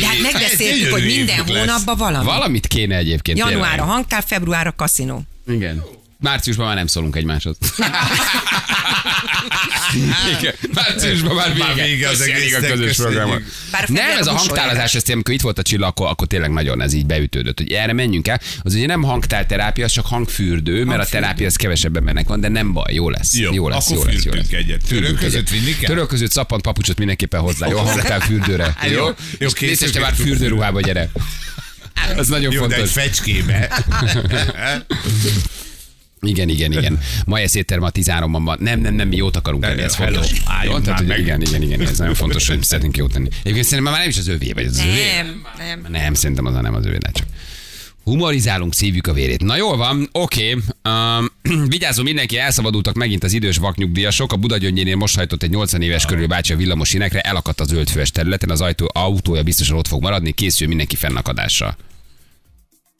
De 0.00 0.06
hát 0.06 0.20
megbeszéltük, 0.22 0.92
hogy 0.92 1.04
minden 1.04 1.46
hónapban 1.46 1.96
valami. 1.96 2.24
Valamit 2.24 2.66
kéne 2.66 2.96
egyébként. 2.96 3.38
Januárra 3.38 3.68
tényleg. 3.68 3.88
hangtál, 3.88 4.22
februárra 4.22 4.72
kaszinó. 4.72 5.22
Igen. 5.48 5.82
Márciusban 6.20 6.66
már 6.66 6.76
nem 6.76 6.86
szólunk 6.86 7.16
egymáshoz. 7.16 7.56
Igen. 10.38 10.54
Márciusban 10.72 11.34
már 11.34 11.52
vége. 11.52 11.64
Már 11.64 11.74
vége 11.74 12.08
az 12.08 12.18
Köszönjük 12.18 12.54
a 12.54 12.60
közös 12.60 12.98
a 12.98 13.08
Nem, 13.86 14.18
ez 14.18 14.26
a 14.26 14.32
hangtálazás, 14.32 14.94
ezt 14.94 15.10
amikor 15.10 15.34
itt 15.34 15.40
volt 15.40 15.58
a 15.58 15.62
Csilla, 15.62 15.86
akkor, 15.86 16.06
akkor 16.08 16.26
tényleg 16.26 16.50
nagyon 16.50 16.82
ez 16.82 16.92
így 16.92 17.06
beütődött, 17.06 17.58
hogy 17.58 17.72
erre 17.72 17.92
menjünk 17.92 18.28
el. 18.28 18.40
Az 18.62 18.74
ugye 18.74 18.86
nem 18.86 19.02
hangtálterápia, 19.02 19.84
az 19.84 19.92
csak 19.92 20.06
hangfürdő, 20.06 20.72
mert 20.72 20.86
a 20.86 20.90
Hangfürdő. 20.90 21.10
terápia 21.10 21.46
az 21.46 21.56
kevesebb 21.56 21.96
embernek 21.96 22.28
van, 22.28 22.40
de 22.40 22.48
nem 22.48 22.72
baj, 22.72 22.94
jó 22.94 23.10
lesz. 23.10 23.34
Jó, 23.34 23.52
jó 23.52 23.68
lesz, 23.68 23.90
akkor 23.90 24.06
jó 24.06 24.12
lesz, 24.12 24.24
jó 24.24 24.32
lesz. 24.32 24.50
egyet. 24.50 24.80
Török 24.88 25.18
között 25.18 25.48
vinni 25.48 25.76
kell? 25.76 25.88
Török 25.88 26.08
között 26.08 26.30
szappant 26.30 26.62
papucsot 26.62 26.98
mindenképpen 26.98 27.40
hozzá, 27.40 27.68
jó? 27.68 27.78
A 27.78 27.82
hangtálfürdőre. 27.82 28.76
Jó, 28.90 29.04
Jó? 29.38 29.48
te 29.92 30.00
már 30.00 30.14
fürdőruhába 30.14 30.80
gyere. 30.80 31.10
Az 32.16 32.28
nagyon 32.28 32.52
Jó, 32.52 32.66
de 32.66 32.74
egy 32.74 32.88
fontos. 32.88 33.02
fecskébe. 33.04 33.68
Igen, 36.20 36.48
igen, 36.48 36.72
igen. 36.72 36.98
Ma 37.26 37.40
ez 37.40 37.56
étterem 37.56 37.82
a 37.82 37.90
13-ban 37.90 38.40
van. 38.44 38.56
Nem, 38.60 38.80
nem, 38.80 38.94
nem, 38.94 39.08
mi 39.08 39.16
jót 39.16 39.36
akarunk 39.36 39.62
Nem, 39.62 39.70
tenni, 39.70 39.82
ez 39.82 39.94
fontos. 39.94 40.32
álljunk 40.44 40.76
Jó, 40.76 40.82
tehát, 40.82 41.00
hogy 41.00 41.18
igen, 41.18 41.40
igen, 41.40 41.62
igen, 41.62 41.80
ez 41.80 41.98
nagyon 41.98 42.14
fontos, 42.14 42.48
hogy 42.48 42.62
szeretnénk 42.70 42.96
jót 42.96 43.12
tenni. 43.12 43.28
Egyébként 43.42 43.66
szerintem 43.66 43.92
már 43.92 44.00
nem 44.00 44.10
is 44.10 44.18
az 44.18 44.28
övé, 44.28 44.52
vagy 44.52 44.64
az, 44.64 44.78
az 44.78 44.84
övé. 44.84 45.16
Nem, 45.16 45.42
nem. 45.58 45.86
Nem, 45.88 46.14
szerintem 46.14 46.46
az 46.46 46.54
nem 46.54 46.74
az 46.74 46.86
övé, 46.86 46.96
de 46.96 47.10
csak. 47.12 47.26
Humorizálunk, 48.04 48.74
szívjuk 48.74 49.06
a 49.06 49.12
vérét. 49.12 49.42
Na 49.42 49.56
jól 49.56 49.76
van, 49.76 50.08
oké. 50.12 50.52
Um, 50.52 51.30
vigyázzon 51.68 52.04
mindenki, 52.04 52.38
elszabadultak 52.38 52.94
megint 52.94 53.24
az 53.24 53.32
idős 53.32 53.56
vaknyugdíjasok. 53.56 54.32
A 54.32 54.36
Budagyöngyénél 54.36 54.96
most 54.96 55.16
hajtott 55.16 55.42
egy 55.42 55.50
80 55.50 55.82
éves 55.82 56.04
körül 56.04 56.26
bácsi 56.26 56.52
a 56.52 56.56
villamos 56.56 56.88
sínekre, 56.88 57.20
elakadt 57.20 57.60
az 57.60 57.68
zöldfőes 57.68 58.10
területen, 58.10 58.50
az 58.50 58.60
ajtó, 58.60 58.90
autója 58.94 59.42
biztosan 59.42 59.76
ott 59.76 59.86
fog 59.86 60.02
maradni, 60.02 60.32
készül 60.32 60.68
mindenki 60.68 60.96
fennakadással. 60.96 61.76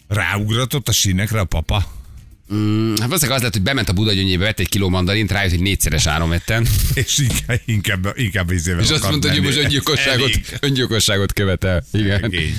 Ráugratott 0.08 0.88
a 0.88 0.92
sínekre 0.92 1.40
a 1.40 1.44
papa. 1.44 1.95
Hát 2.48 3.06
valószínűleg 3.06 3.36
az 3.36 3.42
lett, 3.42 3.52
hogy 3.52 3.62
bement 3.62 3.88
a 3.88 3.92
Budagyöngyébe, 3.92 4.44
vett 4.44 4.60
egy 4.60 4.68
kiló 4.68 4.88
mandarint, 4.88 5.30
rájött, 5.30 5.50
hogy 5.50 5.60
négyszeres 5.60 6.06
áron 6.06 6.28
vettem. 6.28 6.66
És 6.94 7.18
inkább, 7.18 7.60
inkább, 7.64 8.12
inkább 8.14 8.50
izével 8.50 8.82
És 8.82 8.90
azt 8.90 9.08
mondta, 9.08 9.30
hogy 9.30 9.42
most 9.42 9.56
öngyilkosságot, 9.56 10.30
öngyilkosságot 10.60 11.32
követel. 11.32 11.84
Igen. 11.92 12.20
Szegény. 12.20 12.54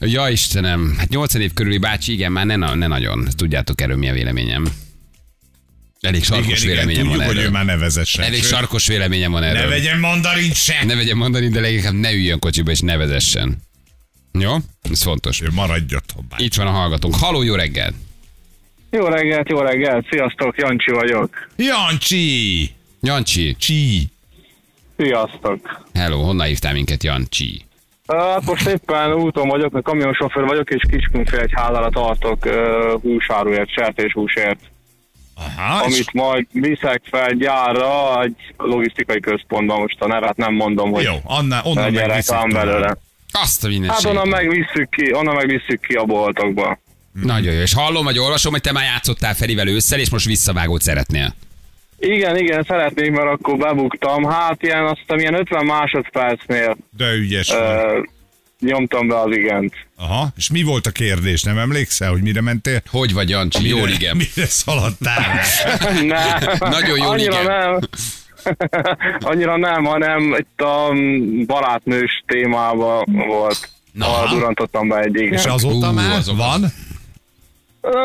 Ja 0.00 0.28
Istenem, 0.28 0.94
hát 0.98 1.08
80 1.08 1.40
év 1.40 1.52
körüli 1.52 1.78
bácsi, 1.78 2.12
igen, 2.12 2.32
már 2.32 2.46
ne, 2.46 2.56
ne 2.56 2.86
nagyon. 2.86 3.28
Tudjátok 3.36 3.80
erről 3.80 3.96
mi 3.96 4.08
a 4.08 4.12
véleményem. 4.12 4.66
Elég 6.00 6.24
sarkos 6.24 6.46
Igen, 6.46 6.56
igen, 6.62 6.86
véleményem 6.86 7.02
tudjuk, 7.02 7.16
van 7.16 7.26
hogy 7.26 7.36
ő 7.36 7.40
erről. 7.40 7.50
már 7.52 7.64
ne 7.64 7.76
vezessen. 7.76 8.24
Elég 8.24 8.40
Sőt, 8.40 8.50
sarkos 8.50 8.86
véleményem 8.86 9.30
van 9.32 9.42
erről. 9.42 9.62
Ne 9.62 9.68
vegyen 9.68 9.98
mandarint 9.98 10.54
se! 10.54 10.84
ne 10.84 10.94
vegyen 10.94 11.16
mondani, 11.16 11.48
de 11.48 11.60
leginkább 11.60 11.94
ne 11.94 12.12
üljön 12.12 12.38
kocsiba 12.38 12.70
és 12.70 12.80
ne 12.80 12.96
vezessen. 12.96 13.56
Jó? 14.38 14.56
Ez 14.90 15.02
fontos. 15.02 15.40
Ő 15.40 15.48
maradj 15.52 15.94
otthon. 15.94 16.26
Itt 16.36 16.54
van 16.54 16.66
a 16.66 16.70
hallgatónk. 16.70 17.14
Haló, 17.14 17.42
jó 17.42 17.54
reggel! 17.54 17.94
Jó 18.96 19.06
reggelt, 19.06 19.48
jó 19.48 19.58
reggelt, 19.58 20.06
sziasztok, 20.10 20.56
Jancsi 20.58 20.90
vagyok. 20.90 21.48
Jancsi! 21.56 22.70
Jancsi. 23.00 23.54
Csi! 23.58 24.02
Sziasztok. 24.96 25.86
Hello, 25.94 26.22
honnan 26.22 26.46
hívtál 26.46 26.72
minket, 26.72 27.02
Jancsi? 27.02 27.60
Hát 28.06 28.44
most 28.44 28.66
éppen 28.68 29.12
úton 29.12 29.48
vagyok, 29.48 29.72
mert 29.72 29.84
kamionsofőr 29.84 30.44
vagyok, 30.44 30.70
és 30.70 30.82
Kiskunfél 30.90 31.38
egy 31.40 31.50
házára 31.54 31.88
tartok 31.90 32.44
uh, 32.44 32.52
húsárúért, 33.02 33.70
sertéshúsért, 33.70 34.58
Aha, 35.34 35.86
és 35.86 35.92
amit 35.94 36.12
majd 36.12 36.46
viszek 36.52 37.02
fel 37.10 37.32
gyárra 37.32 38.22
egy 38.22 38.36
logisztikai 38.56 39.20
központban, 39.20 39.80
most 39.80 40.00
a 40.00 40.06
nevet 40.06 40.36
nem 40.36 40.54
mondom, 40.54 40.90
hogy 40.90 41.04
jó, 41.04 41.14
annál, 41.24 41.60
onnan 41.64 41.92
tovább. 41.92 42.50
belőle. 42.52 42.96
Azt 43.32 43.64
a 43.64 43.66
Hát 43.66 43.76
mindenségét. 43.78 44.10
onnan 44.10 44.28
megvisszük 44.28 44.88
ki, 44.90 45.12
onnan 45.14 45.34
megvisszük 45.34 45.80
ki 45.80 45.94
a 45.94 46.04
boltokba. 46.04 46.78
Nagyon 47.22 47.54
jó. 47.54 47.60
És 47.60 47.74
hallom, 47.74 48.04
vagy 48.04 48.18
olvasom, 48.18 48.52
hogy 48.52 48.60
te 48.60 48.72
már 48.72 48.84
játszottál 48.84 49.34
Ferivel 49.34 49.68
ősszel, 49.68 49.98
és 49.98 50.10
most 50.10 50.26
visszavágót 50.26 50.82
szeretnél. 50.82 51.34
Igen, 51.98 52.36
igen, 52.36 52.64
szeretnék, 52.68 53.10
mert 53.10 53.28
akkor 53.28 53.56
bebuktam. 53.56 54.24
Hát 54.24 54.62
ilyen, 54.62 54.84
azt 54.84 54.98
hiszem, 55.00 55.18
ilyen 55.18 55.34
50 55.34 55.64
másodpercnél 55.64 56.76
De 56.96 57.12
ügyes 57.12 57.48
uh, 57.48 57.56
nyomtam 58.60 59.08
be 59.08 59.20
az 59.20 59.36
igent. 59.36 59.74
Aha, 59.96 60.28
és 60.36 60.50
mi 60.50 60.62
volt 60.62 60.86
a 60.86 60.90
kérdés? 60.90 61.42
Nem 61.42 61.58
emlékszel, 61.58 62.10
hogy 62.10 62.22
mire 62.22 62.40
mentél? 62.40 62.82
Hogy 62.90 63.12
vagy, 63.12 63.28
Jancsi? 63.28 63.68
Jól, 63.68 63.80
Mire- 63.80 63.94
igen. 63.94 64.16
Mire 64.16 64.46
szaladtál? 64.46 65.40
Ne, 66.06 66.68
Nagyon 66.68 66.98
jól, 66.98 67.08
annyira 67.08 67.40
igen. 67.40 67.44
nem. 67.44 67.78
annyira 69.30 69.56
nem, 69.56 69.84
hanem 69.84 70.36
itt 70.38 70.60
a 70.60 70.92
barátnős 71.46 72.22
témában 72.26 73.04
volt. 73.28 73.68
Na. 73.92 74.06
Na. 74.06 74.28
Durantottam 74.30 74.88
be 74.88 74.98
egy 74.98 75.14
igen. 75.14 75.32
és 75.32 75.44
azóta 75.44 75.86
Hú, 75.86 75.92
már 75.92 76.22
van? 76.36 76.72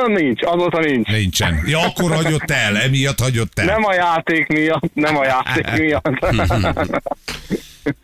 Nincs, 0.08 0.44
azóta 0.46 0.80
nincs. 0.80 1.08
Nincsen. 1.10 1.64
Ja, 1.66 1.80
akkor 1.80 2.12
hagyott 2.16 2.52
el, 2.52 2.78
emiatt 2.78 3.20
hagyott 3.20 3.60
el. 3.60 3.66
Nem 3.66 3.86
a 3.86 3.94
játék 3.94 4.48
miatt, 4.48 4.94
nem 4.94 5.18
a 5.18 5.26
játék 5.26 5.72
miatt. 5.80 6.20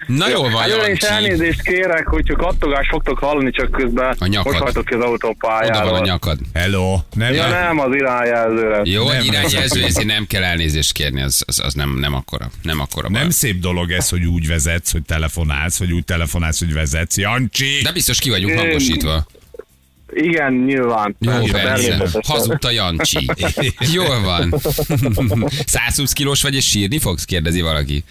Na 0.07 0.29
jól 0.29 0.49
van, 0.49 0.67
is 0.67 0.73
Jancsi. 0.75 1.05
elnézést 1.05 1.61
kérek, 1.61 2.07
hogyha 2.07 2.35
kattogást 2.35 2.89
fogtok 2.89 3.17
hallani, 3.19 3.51
csak 3.51 3.71
közben 3.71 4.15
A 4.19 4.27
nyakad. 4.27 4.51
most 4.51 4.63
hajtok 4.63 4.85
ki 4.85 4.93
az 4.93 5.03
Oda 5.03 5.35
van 5.83 5.93
a 6.01 6.05
nyakad. 6.05 6.39
Hello. 6.53 6.99
Nem, 7.15 7.33
Ja 7.33 7.47
nem, 7.49 7.79
az 7.79 7.95
irányjelzőre. 7.95 8.81
Jó, 8.83 9.07
Nem, 9.07 9.23
irányjelző, 9.23 9.79
nem. 9.79 9.87
ezért 9.87 10.07
nem 10.07 10.25
kell 10.27 10.43
elnézést 10.43 10.91
kérni, 10.93 11.21
az, 11.21 11.43
az, 11.47 11.59
az 11.59 11.73
nem, 11.73 11.97
nem 11.99 12.13
akkora. 12.13 12.49
Nem 12.61 12.79
akkora 12.79 13.09
baj. 13.09 13.21
nem 13.21 13.29
szép 13.29 13.59
dolog 13.59 13.91
ez, 13.91 14.09
hogy 14.09 14.25
úgy 14.25 14.47
vezetsz, 14.47 14.91
hogy 14.91 15.01
telefonálsz, 15.03 15.79
vagy 15.79 15.91
úgy 15.91 16.03
telefonálsz, 16.03 16.59
hogy 16.59 16.73
vezetsz. 16.73 17.17
Jancsi! 17.17 17.79
De 17.83 17.91
biztos 17.91 18.19
ki 18.19 18.29
vagyunk 18.29 18.57
hangosítva. 18.59 19.25
Igen, 20.13 20.53
nyilván. 20.53 21.15
Jó, 21.19 21.31
Persze. 21.51 22.09
Hazudta 22.27 22.71
Jancsi. 22.71 23.29
Jól 23.93 24.21
van. 24.21 24.53
120 25.65 26.13
kilós 26.13 26.41
vagy, 26.41 26.55
és 26.55 26.65
sírni 26.69 26.99
fogsz? 26.99 27.25
Kérdezi 27.25 27.61
valaki. 27.61 28.03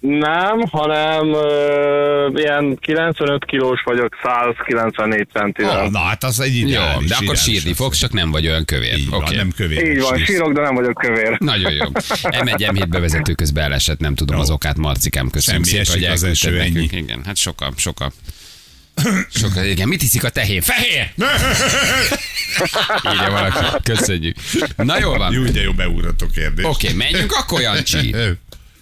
Nem, 0.00 0.60
hanem 0.70 1.32
ö, 1.32 2.28
ilyen 2.34 2.78
95 2.80 3.44
kilós 3.44 3.82
vagyok, 3.84 4.16
194 4.22 5.26
centivel. 5.32 5.84
Oh, 5.84 5.90
na 5.90 5.98
hát 5.98 6.24
az 6.24 6.40
egy 6.40 6.58
Jó, 6.58 6.66
ideális. 6.68 7.08
de 7.08 7.16
akkor 7.22 7.36
sírni 7.36 7.72
fogsz, 7.72 7.98
csak 7.98 8.12
nem 8.12 8.30
vagy 8.30 8.46
olyan 8.46 8.64
kövér. 8.64 8.98
Így 8.98 9.08
van, 9.10 9.22
Oké. 9.22 9.36
nem 9.36 9.50
kövér. 9.56 9.90
Így 9.90 10.00
van, 10.00 10.18
sírok, 10.18 10.52
de 10.52 10.60
nem 10.60 10.74
vagyok 10.74 10.94
kövér. 10.94 11.36
Nagyon 11.38 11.72
jó. 11.72 11.84
M1 12.22 12.70
M7 12.72 12.86
bevezető 12.88 13.32
közben 13.32 13.64
elesett, 13.64 13.98
nem 13.98 14.14
tudom 14.14 14.36
Jó. 14.36 14.42
az 14.42 14.50
okát, 14.50 14.76
Marcikám, 14.76 15.30
köszönöm 15.30 15.62
Semmi, 15.62 15.84
szépen, 15.84 16.00
hogy 16.02 16.12
az 16.12 16.22
eső, 16.24 16.56
nekünk. 16.56 16.92
ennyi. 16.92 17.02
Igen, 17.02 17.22
hát 17.24 17.36
sokkal, 17.36 17.72
sokkal. 17.76 18.12
Sokkal, 19.34 19.64
igen. 19.64 19.88
Mit 19.88 20.00
hiszik 20.00 20.24
a 20.24 20.28
tehén? 20.28 20.60
Fehér! 20.60 21.10
Írja 23.12 23.30
valaki. 23.30 23.66
Köszönjük. 23.84 24.36
Na 24.76 24.98
jó 24.98 25.14
van. 25.14 25.32
Jó, 25.32 25.42
de 25.42 25.60
jó 25.60 25.72
beúrató 25.72 26.26
kérdés. 26.34 26.64
Oké, 26.64 26.92
menjünk 26.92 27.32
akkor, 27.32 27.60
Jancsi. 27.60 28.14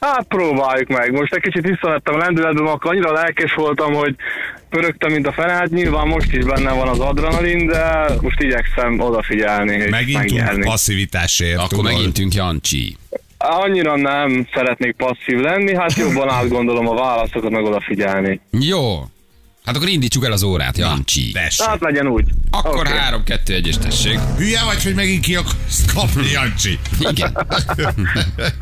Hát 0.01 0.25
próbáljuk 0.29 0.89
meg. 0.89 1.13
Most 1.13 1.35
egy 1.35 1.43
kicsit 1.43 1.63
visszavettem 1.67 2.15
a 2.15 2.19
lendületbe, 2.19 2.63
mert 2.63 2.75
akkor 2.75 2.91
annyira 2.91 3.13
lelkes 3.13 3.55
voltam, 3.55 3.93
hogy 3.93 4.15
pörögtem, 4.71 5.13
mint 5.13 5.27
a 5.27 5.33
fene. 5.33 5.53
Hát 5.53 5.71
nyilván 5.71 6.07
most 6.07 6.33
is 6.33 6.45
benne 6.45 6.73
van 6.73 6.89
az 6.89 6.99
adrenalin, 6.99 7.67
de 7.67 8.09
most 8.21 8.41
igyekszem 8.41 9.01
odafigyelni, 9.01 9.89
megnyerni. 9.89 10.65
passzivitásért. 10.65 11.57
Akkor 11.59 11.69
tudod. 11.69 11.85
megintünk 11.93 12.35
Jancsi. 12.35 12.97
Annyira 13.39 13.97
nem 13.97 14.49
szeretnék 14.55 14.97
passzív 14.97 15.39
lenni, 15.39 15.77
hát 15.77 15.95
jobban 15.95 16.31
átgondolom 16.31 16.89
a 16.89 16.95
válaszokat, 16.95 17.51
meg 17.51 17.65
odafigyelni. 17.65 18.41
Jó. 18.51 19.05
Hát 19.69 19.77
akkor 19.77 19.89
indítsuk 19.89 20.25
el 20.25 20.33
az 20.33 20.43
órát, 20.43 20.79
Jancsi. 20.79 21.33
Hát 21.65 21.81
legyen 21.81 22.07
úgy. 22.07 22.25
Akkor 22.51 22.87
Oké. 22.89 22.97
3, 22.97 23.25
2, 23.25 23.55
1 23.55 23.67
és 23.67 23.77
tessék. 23.79 24.19
Hülye 24.37 24.65
vagy, 24.65 24.83
hogy 24.83 24.95
megint 24.95 25.25
ki 25.25 25.35
akarsz 25.37 25.85
kapni, 25.95 26.31
Jancsi? 26.31 26.79
Igen. 26.99 27.37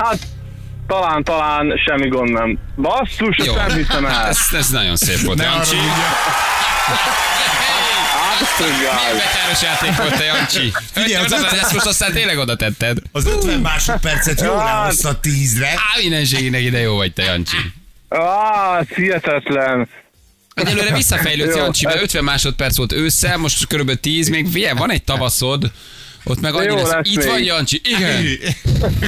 Hát 0.05 0.19
talán, 0.87 1.25
talán 1.25 1.73
semmi 1.87 2.09
gond 2.09 2.31
nem. 2.33 2.59
Basszus, 2.77 3.37
Jó. 3.45 3.55
nem 3.55 3.77
hiszem 3.77 4.07
el. 4.07 4.27
Ez, 4.27 4.38
ez 4.53 4.69
nagyon 4.69 4.97
szép 4.97 5.21
volt, 5.21 5.42
Jancsi. 5.42 5.77
Hát, 5.77 5.88
Milyen 8.59 8.83
gáz. 8.83 9.16
betyáros 9.16 9.62
játék 9.62 9.97
volt 9.97 10.16
te, 10.19 10.25
Jancsi. 10.25 10.73
Figyelj, 10.92 11.25
az 11.25 11.33
ötven- 11.33 11.61
Ezt 11.61 11.73
most 11.73 11.87
aztán 11.87 12.12
tényleg 12.12 12.38
oda 12.38 12.57
tetted. 12.57 12.99
Az 13.12 13.27
50 13.27 13.61
másodpercet 13.61 14.40
jól 14.40 14.59
Hát. 14.59 14.79
lehozta 14.81 15.21
tízre. 15.21 15.69
Á, 15.69 16.01
mindenségének 16.03 16.62
ide 16.62 16.79
jó 16.79 16.97
vagy 16.97 17.12
te, 17.12 17.23
Jancsi. 17.23 17.57
Á, 18.09 18.81
hihetetlen. 18.97 19.88
Egyelőre 20.57 20.95
visszafejlődsz, 20.95 21.57
Jancsi, 21.57 21.85
mert 21.85 21.97
ez- 21.97 22.03
50 22.03 22.25
másodperc 22.25 22.77
volt 22.77 22.92
ősszel, 22.92 23.37
most 23.37 23.66
körülbelül 23.66 24.01
10, 24.01 24.29
még 24.29 24.47
figyelj, 24.49 24.79
van 24.79 24.90
egy 24.90 25.03
tavaszod, 25.03 25.71
ott 26.25 26.40
meg 26.40 26.55
annyi 26.55 26.66
Jó 26.66 26.77
lesz. 26.77 26.90
lesz 26.92 27.09
Itt 27.11 27.16
még. 27.16 27.27
van 27.27 27.42
Jancsi, 27.42 27.81
igen. 27.85 28.25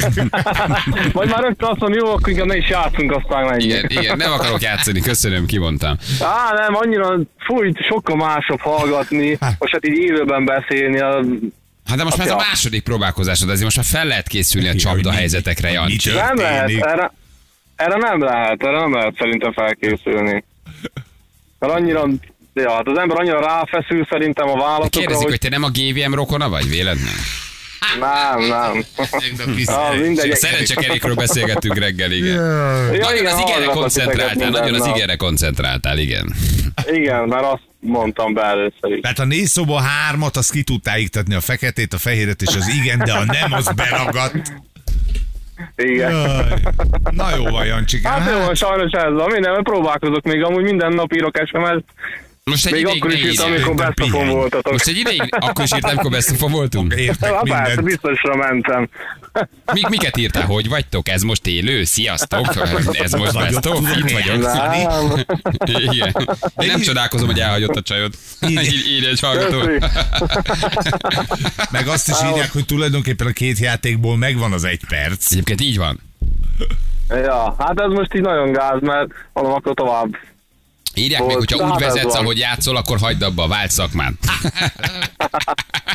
Vagy 1.13 1.29
már 1.29 1.43
rögtön 1.43 1.69
azt 1.69 1.81
mondom, 1.81 1.99
jó, 1.99 2.13
akkor 2.13 2.29
inkább 2.29 2.47
ne 2.47 2.57
is 2.57 2.69
játszunk, 2.69 3.13
aztán 3.13 3.45
menjünk. 3.45 3.91
Igen, 3.91 4.03
igen, 4.03 4.17
nem 4.17 4.33
akarok 4.33 4.61
játszani, 4.63 5.01
köszönöm, 5.01 5.47
kimondtam. 5.47 5.97
Á, 6.21 6.53
nem, 6.55 6.75
annyira 6.77 7.19
fúj, 7.39 7.73
sokkal 7.89 8.17
másabb 8.17 8.61
hallgatni, 8.61 9.39
most 9.59 9.73
hát 9.73 9.87
így 9.87 9.97
élőben 9.99 10.45
beszélni, 10.45 10.99
a, 11.01 11.25
Hát 11.85 11.97
de 11.97 12.05
most 12.05 12.17
már 12.17 12.27
ez 12.27 12.33
a 12.33 12.37
második 12.37 12.83
próbálkozásod, 12.83 13.49
ezért 13.49 13.65
most 13.65 13.77
már 13.77 13.87
fel 13.87 14.07
lehet 14.07 14.29
készülni 14.29 14.69
a 14.69 14.75
csapda 14.75 15.11
helyzetekre, 15.13 15.71
Jancsi. 15.71 16.11
nem 16.11 16.37
lehet, 16.37 16.71
erre, 16.71 17.13
erre 17.77 17.97
nem 17.97 18.23
lehet, 18.23 18.63
erre 18.63 18.79
nem 18.81 18.95
lehet 18.95 19.15
szerintem 19.19 19.53
felkészülni. 19.53 20.45
Mert 21.59 21.73
annyira, 21.73 22.09
ja, 22.55 22.73
hát 22.73 22.88
az 22.88 22.99
ember 22.99 23.18
annyira 23.18 23.40
ráfeszül 23.40 24.07
szerintem 24.11 24.49
a 24.49 24.57
válaszokra, 24.57 24.88
Kérdezik, 24.88 25.23
hogy 25.23 25.31
hogy 25.31 25.38
te 25.38 25.49
nem 25.49 25.62
a 25.62 25.71
GVM 25.71 26.14
rokona 26.14 26.49
vagy, 26.49 26.68
véletlen? 26.68 27.14
nem, 28.01 28.49
nem. 28.49 28.85
Ah, 29.66 30.01
mindegy. 30.01 30.31
A 30.31 30.37
szerencsekerékről 30.37 31.14
beszélgettünk 31.14 31.79
reggel, 31.79 32.12
igen. 32.12 32.35
Ja, 32.35 32.83
Nagyon 32.90 33.16
igen, 33.16 33.27
az 33.27 33.40
hallgatok 33.40 33.75
koncentráltál, 33.75 34.51
nagyon 34.51 34.75
az 34.75 34.87
igére 34.87 35.16
koncentráltál, 35.16 35.99
igen. 35.99 36.35
Igen, 36.92 37.29
mert 37.29 37.44
azt 37.44 37.62
mondtam 37.81 38.35
be 38.35 38.42
először 38.42 38.92
is. 38.92 39.01
Tehát 39.01 39.18
a 39.18 39.25
négy 39.25 39.47
szoba 39.47 39.81
hármat, 39.81 40.37
azt 40.37 40.51
ki 40.53 40.62
tudtál 40.62 40.99
iktatni 40.99 41.35
a 41.35 41.40
feketét, 41.40 41.92
a 41.92 41.99
fehéret 41.99 42.42
és 42.42 42.57
az 42.57 42.68
igen, 42.68 42.99
de 42.99 43.12
a 43.12 43.25
nem, 43.25 43.53
az 43.53 43.71
beragadt. 43.77 44.53
Igen. 45.77 46.12
Jaj. 46.12 46.44
Na 47.11 47.37
jó 47.37 47.44
van, 47.44 47.66
Jancsikám. 47.66 48.21
Hát 48.21 48.31
jó, 48.31 48.55
sajnos 48.55 48.92
ez 48.92 49.12
van, 49.12 49.31
minden, 49.31 49.53
mert 49.53 49.62
próbálkozok 49.62 50.23
még, 50.23 50.42
amúgy 50.42 50.62
minden 50.62 50.92
nap 50.92 51.12
írok 51.12 51.37
SMS-t, 51.44 51.85
Most 52.49 52.67
egy 52.67 52.73
még 52.73 52.81
ideig 52.83 52.99
akkor 53.03 53.13
is 53.13 53.25
írtam, 53.25 53.53
írjál. 53.53 53.67
amikor 53.69 53.95
pihenj. 53.95 54.31
voltatok. 54.31 54.73
Most 54.73 54.87
egy 54.87 54.97
ideig, 54.97 55.23
akkor 55.39 55.65
is 55.65 55.73
írtam, 55.75 55.91
amikor 55.91 56.11
beszélni 56.11 56.53
voltunk. 56.53 56.95
Értek 56.95 57.33
Hát 57.35 57.43
persze, 57.43 57.65
mindent. 57.65 57.83
biztosra 57.85 58.37
mentem. 58.37 58.89
Mi, 59.73 59.81
miket 59.89 60.17
írtál, 60.17 60.47
hogy 60.47 60.69
vagytok? 60.69 61.09
Ez 61.09 61.23
most 61.23 61.47
élő? 61.47 61.85
Sziasztok? 61.85 62.47
Ez 62.93 63.13
most 63.13 63.33
Vagyok, 63.33 63.53
best 63.53 63.57
of? 63.57 63.63
tudok 63.63 63.97
Itt 63.97 64.11
vagyok. 64.13 64.43
Nem. 64.43 65.25
Igen. 65.93 66.15
Nem 66.55 66.79
is- 66.79 66.87
csodálkozom, 66.87 67.27
hogy 67.27 67.41
elhagyott 67.41 67.77
a 67.77 67.83
csajod. 67.83 68.15
Így 68.49 69.05
egy 69.11 69.21
hallgató. 69.21 69.63
Meg 71.71 71.87
azt 71.89 72.09
is 72.09 72.15
írják, 72.31 72.53
hogy 72.53 72.65
tulajdonképpen 72.65 73.27
a 73.27 73.31
két 73.33 73.59
játékból 73.59 74.17
megvan 74.17 74.53
az 74.53 74.65
egy 74.65 74.81
perc. 74.89 75.33
Egyébként 75.33 75.61
így 75.61 75.77
van. 75.79 76.01
Ja, 77.09 77.55
hát 77.59 77.81
ez 77.81 77.91
most 77.91 78.15
így 78.15 78.23
nagyon 78.23 78.53
gáz, 78.53 78.81
mert 78.81 79.09
akkor 79.33 79.75
tovább. 79.75 80.17
Írják 80.99 81.25
még, 81.27 81.37
hogyha 81.37 81.57
úgy 81.65 81.71
hát 81.71 81.81
ez 81.81 81.87
vezetsz, 81.95 82.13
van. 82.13 82.23
ahogy 82.23 82.39
játszol, 82.39 82.77
akkor 82.77 82.99
hagyd 82.99 83.23
abba, 83.23 83.47
vált 83.49 83.71
szakmán. 83.71 84.19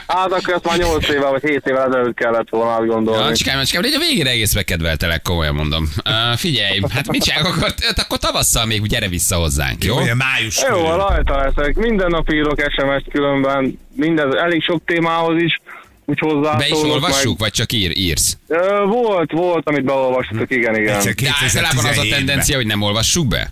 Hát 0.07 0.31
akkor 0.31 0.53
ezt 0.53 0.63
már 0.65 0.77
8 0.77 1.09
éve 1.09 1.29
vagy 1.29 1.41
7 1.41 1.61
éve 1.65 1.83
ezelőtt 1.83 2.15
kellett 2.15 2.49
volna 2.49 2.71
átgondolni. 2.71 3.27
Ja, 3.27 3.35
csikám, 3.35 3.63
csikám, 3.63 3.81
de 3.81 3.87
a 3.95 3.99
végére 3.99 4.29
egész 4.29 4.53
megkedveltelek, 4.53 5.21
komolyan 5.21 5.55
mondom. 5.55 5.89
Uh, 6.09 6.37
figyelj, 6.37 6.79
hát 6.89 7.07
mit 7.07 7.23
csinálok, 7.23 7.55
akkor, 7.55 7.73
akkor 7.95 8.17
tavasszal 8.17 8.65
még 8.65 8.87
gyere 8.87 9.07
vissza 9.07 9.35
hozzánk, 9.35 9.83
jó? 9.83 9.95
Olyan 9.95 10.17
május 10.17 10.61
Jó, 10.61 10.67
körül. 10.75 10.95
rajta 10.95 11.37
leszek. 11.37 11.75
Minden 11.75 12.09
nap 12.09 12.31
írok 12.31 12.59
SMS-t 12.59 13.09
különben, 13.11 13.79
minden, 13.95 14.37
elég 14.37 14.63
sok 14.63 14.81
témához 14.85 15.41
is, 15.41 15.61
úgy 16.05 16.19
Be 16.41 16.65
is 16.67 16.81
olvassuk, 16.81 17.29
meg. 17.29 17.37
vagy 17.39 17.51
csak 17.51 17.71
ír, 17.71 17.97
írsz? 17.97 18.37
Ö, 18.47 18.83
Volt, 18.85 19.31
volt, 19.31 19.67
amit 19.69 19.83
beolvastatok, 19.83 20.51
igen, 20.51 20.75
igen. 20.75 21.03
De 21.03 21.13
általában 21.43 21.85
az 21.85 21.97
a 21.97 22.01
2017-ben. 22.01 22.09
tendencia, 22.09 22.55
hogy 22.55 22.65
nem 22.65 22.81
olvassuk 22.81 23.27
be? 23.27 23.51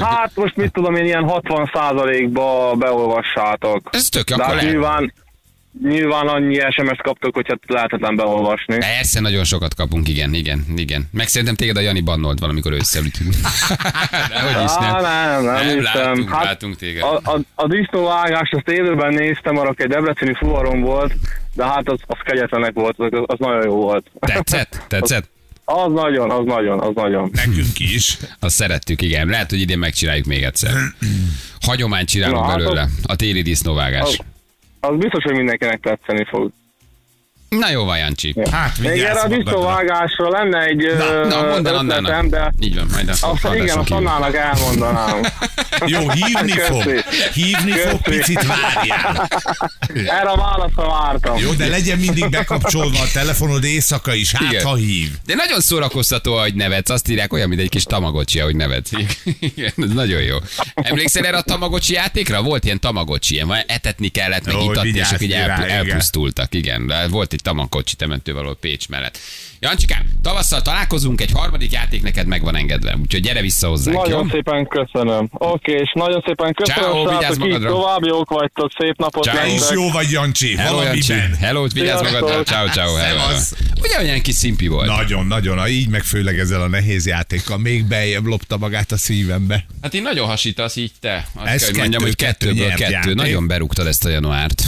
Hát 0.00 0.30
most 0.34 0.56
mit 0.56 0.72
tudom 0.72 0.94
én, 0.94 1.04
ilyen 1.04 1.24
60% 1.26 2.28
ba 2.32 2.74
beolvassátok. 2.78 3.88
Ez 3.92 4.08
tök, 4.08 4.28
De 4.28 4.34
akkor 4.34 4.54
hát 4.54 4.62
nyilván, 4.62 5.12
nyilván 5.82 6.26
annyi 6.28 6.58
SMS-t 6.70 7.02
kaptok, 7.02 7.34
hogy 7.34 7.46
hát 7.48 7.58
lehetetlen 7.66 8.16
beolvasni. 8.16 8.76
Persze, 8.78 9.20
nagyon 9.20 9.44
sokat 9.44 9.74
kapunk, 9.74 10.08
igen, 10.08 10.34
igen, 10.34 10.64
igen. 10.76 11.08
Meg 11.12 11.26
szerintem 11.26 11.54
téged 11.56 11.76
a 11.76 11.80
Jani 11.80 12.00
bannolt 12.00 12.38
valamikor 12.38 12.72
összeültünk. 12.72 13.34
Dehogy 14.30 14.64
is 14.64 14.74
nem. 14.80 14.94
Á, 14.94 15.00
nem, 15.00 15.44
nem, 15.44 15.66
nem 15.66 15.82
látunk, 15.82 16.30
Hát, 16.30 16.44
látunk 16.44 16.76
téged. 16.76 17.02
A, 17.02 17.20
a, 17.24 17.38
a 17.54 17.66
disznóvágást 17.66 18.54
azt 18.54 18.68
élőben 18.68 19.14
néztem, 19.14 19.58
arra 19.58 19.74
egy 19.76 19.88
debreceni 19.88 20.34
fuvaron 20.34 20.80
volt, 20.80 21.12
de 21.54 21.64
hát 21.64 21.88
az, 21.88 21.98
az 22.06 22.18
kegyetlenek 22.24 22.72
volt, 22.74 22.98
az, 22.98 23.22
az 23.26 23.38
nagyon 23.38 23.64
jó 23.64 23.74
volt. 23.74 24.06
Tetszett? 24.20 24.82
Tetszett? 24.88 25.28
Az 25.70 25.92
nagyon, 25.92 26.30
az 26.30 26.44
nagyon, 26.44 26.80
az 26.80 26.94
nagyon. 26.94 27.30
Nekünk 27.32 27.78
is. 27.78 28.16
Azt 28.40 28.54
szerettük, 28.54 29.02
igen. 29.02 29.26
Lehet, 29.26 29.50
hogy 29.50 29.60
idén 29.60 29.78
megcsináljuk 29.78 30.26
még 30.26 30.42
egyszer. 30.42 30.72
Hagyományt 31.60 32.08
csinálunk 32.08 32.40
Na, 32.40 32.48
hát 32.48 32.56
belőle. 32.56 32.88
A 33.02 33.16
téli 33.16 33.42
disznóvágás. 33.42 34.02
Az, 34.02 34.18
az 34.80 34.96
biztos, 34.98 35.22
hogy 35.22 35.34
mindenkinek 35.34 35.80
tetszeni 35.80 36.24
fog. 36.24 36.50
Na 37.48 37.70
jó 37.70 37.84
van, 37.84 37.98
Jancsi. 37.98 38.34
Hát, 38.50 38.78
Még 38.78 38.86
erre 38.86 38.94
vigyázz 38.94 39.24
a 39.24 39.28
disznóvágásra 39.28 40.28
lenne 40.28 40.64
egy 40.64 40.94
Na, 40.98 41.24
na 41.24 41.42
mondd 41.46 41.66
el 41.66 41.74
ötletem, 41.74 41.78
Annának. 41.78 42.26
de 42.28 42.52
Így 42.60 42.74
van, 42.74 42.86
majd 42.92 43.08
a 43.08 43.12
azt 43.20 43.54
igen, 43.54 43.84
kívül. 43.84 43.96
Annának 43.96 44.34
elmondanám. 44.36 45.20
Jó, 45.86 46.10
hívni 46.10 46.52
fog. 46.52 46.82
Köszi. 46.82 47.00
Hívni 47.32 47.70
fog, 47.70 48.00
Köszi. 48.02 48.18
picit 48.18 48.46
várjál. 48.46 49.28
Erre 49.94 50.28
a 50.28 50.36
válaszra 50.36 50.88
vártam. 50.88 51.38
Jó, 51.38 51.52
de 51.52 51.66
legyen 51.66 51.98
mindig 51.98 52.28
bekapcsolva 52.30 53.00
a 53.00 53.06
telefonod 53.12 53.64
éjszaka 53.64 54.14
is, 54.14 54.32
hát 54.32 54.50
Igen. 54.52 54.64
ha 54.64 54.74
hív. 54.74 55.10
De 55.26 55.34
nagyon 55.34 55.60
szórakoztató, 55.60 56.36
ahogy 56.36 56.54
nevetsz. 56.54 56.90
Azt 56.90 57.08
írják 57.08 57.32
olyan, 57.32 57.48
mint 57.48 57.60
egy 57.60 57.68
kis 57.68 57.82
tamagocsi, 57.82 58.40
ahogy 58.40 58.56
nevetsz. 58.56 58.90
Igen, 59.40 59.72
ez 59.76 59.92
nagyon 59.92 60.22
jó. 60.22 60.36
Emlékszel 60.74 61.24
erre 61.26 61.36
a 61.36 61.42
tamagocsi 61.42 61.92
játékra? 61.92 62.42
Volt 62.42 62.64
ilyen 62.64 62.80
tamagocsi, 62.80 63.34
ilyen, 63.34 63.52
etetni 63.66 64.08
kellett, 64.08 64.44
meg 64.44 64.54
hogy 64.54 64.64
itatni, 64.64 64.98
és 64.98 65.08
így 65.20 65.22
igen. 65.22 65.50
elpusztultak. 65.50 66.54
Igen, 66.54 66.86
de 66.86 67.08
volt 67.08 67.32
egy 67.38 67.44
tamagocsi 67.44 67.96
temető 67.96 68.32
valahol 68.32 68.56
Pécs 68.56 68.88
mellett. 68.88 69.18
Jancsikám, 69.60 70.02
tavasszal 70.22 70.62
találkozunk, 70.62 71.20
egy 71.20 71.30
harmadik 71.32 71.72
játék 71.72 72.02
neked 72.02 72.26
meg 72.26 72.42
van 72.42 72.56
engedve, 72.56 72.96
úgyhogy 73.02 73.20
gyere 73.22 73.40
vissza 73.40 73.68
hozzánk, 73.68 73.96
jó? 73.96 74.02
Nagyon 74.02 74.28
szépen 74.32 74.66
köszönöm. 74.68 75.28
Oké, 75.32 75.72
és 75.72 75.92
nagyon 75.94 76.22
szépen 76.26 76.54
köszönöm, 76.54 76.90
Ciao, 76.90 77.08
vigyázz 77.18 77.36
magadra. 77.36 77.68
tovább 77.70 78.04
jók 78.04 78.30
vagytok, 78.30 78.70
szép 78.78 78.96
napot 78.96 79.22
Ciao. 79.24 79.36
Te 79.36 79.46
is 79.46 79.52
nektek. 79.60 79.76
jó 79.78 79.90
vagy, 79.90 80.10
Jancsi, 80.10 80.56
Hello, 80.56 80.82
Jancsi. 80.82 81.12
Hello, 81.40 81.66
vigyázz 81.68 82.02
magadra. 82.02 82.42
Ciao, 82.42 82.68
ciao. 82.68 82.94
hello. 82.94 83.22
Ugye 83.82 83.98
olyan 84.00 84.20
kis 84.20 84.34
szimpi 84.34 84.66
volt? 84.66 84.86
Nagyon, 84.86 85.26
nagyon, 85.26 85.58
a- 85.58 85.68
így 85.68 85.88
meg 85.88 86.02
főleg 86.02 86.38
ezzel 86.38 86.60
a 86.62 86.68
nehéz 86.68 87.06
játékkal 87.06 87.58
még 87.58 87.84
beljebb 87.84 88.26
lopta 88.26 88.56
magát 88.56 88.92
a 88.92 88.96
szívembe. 88.96 89.64
Hát 89.82 89.94
én 89.94 90.02
nagyon 90.02 90.26
hasítasz 90.26 90.76
így 90.76 90.92
te. 91.00 91.26
Azt 91.34 91.46
Ez 91.46 91.58
kell, 91.60 91.68
hogy 91.70 91.78
mondjam, 91.78 92.02
hogy 92.02 92.16
kettő 92.16 92.46
kettőből 92.46 92.68
kettő. 92.68 92.92
játék. 92.92 93.14
Nagyon 93.14 93.46
berúgtad 93.46 93.86
ezt 93.86 94.04
a 94.04 94.08
januárt. 94.08 94.62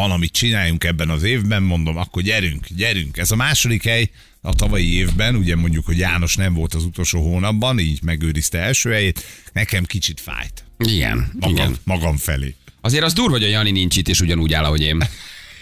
Valamit 0.00 0.32
csináljunk 0.32 0.84
ebben 0.84 1.10
az 1.10 1.22
évben, 1.22 1.62
mondom, 1.62 1.96
akkor 1.96 2.22
gyerünk, 2.22 2.66
gyerünk. 2.68 3.16
Ez 3.16 3.30
a 3.30 3.36
második 3.36 3.84
hely 3.84 4.10
a 4.40 4.54
tavalyi 4.54 4.94
évben, 4.94 5.34
ugye 5.34 5.56
mondjuk, 5.56 5.86
hogy 5.86 5.98
János 5.98 6.36
nem 6.36 6.54
volt 6.54 6.74
az 6.74 6.84
utolsó 6.84 7.22
hónapban, 7.22 7.78
így 7.78 8.02
megőrizte 8.02 8.58
első 8.58 8.90
helyét, 8.90 9.24
nekem 9.52 9.84
kicsit 9.84 10.20
fájt. 10.20 10.64
Igen, 10.78 11.32
Magam, 11.40 11.54
igen. 11.54 11.76
magam 11.84 12.16
felé. 12.16 12.54
Azért 12.80 13.04
az 13.04 13.12
durva, 13.12 13.32
hogy 13.32 13.44
a 13.44 13.48
Jani 13.48 13.70
nincs 13.70 13.96
itt, 13.96 14.08
és 14.08 14.20
ugyanúgy 14.20 14.52
áll, 14.52 14.64
ahogy 14.64 14.82
én. 14.82 15.04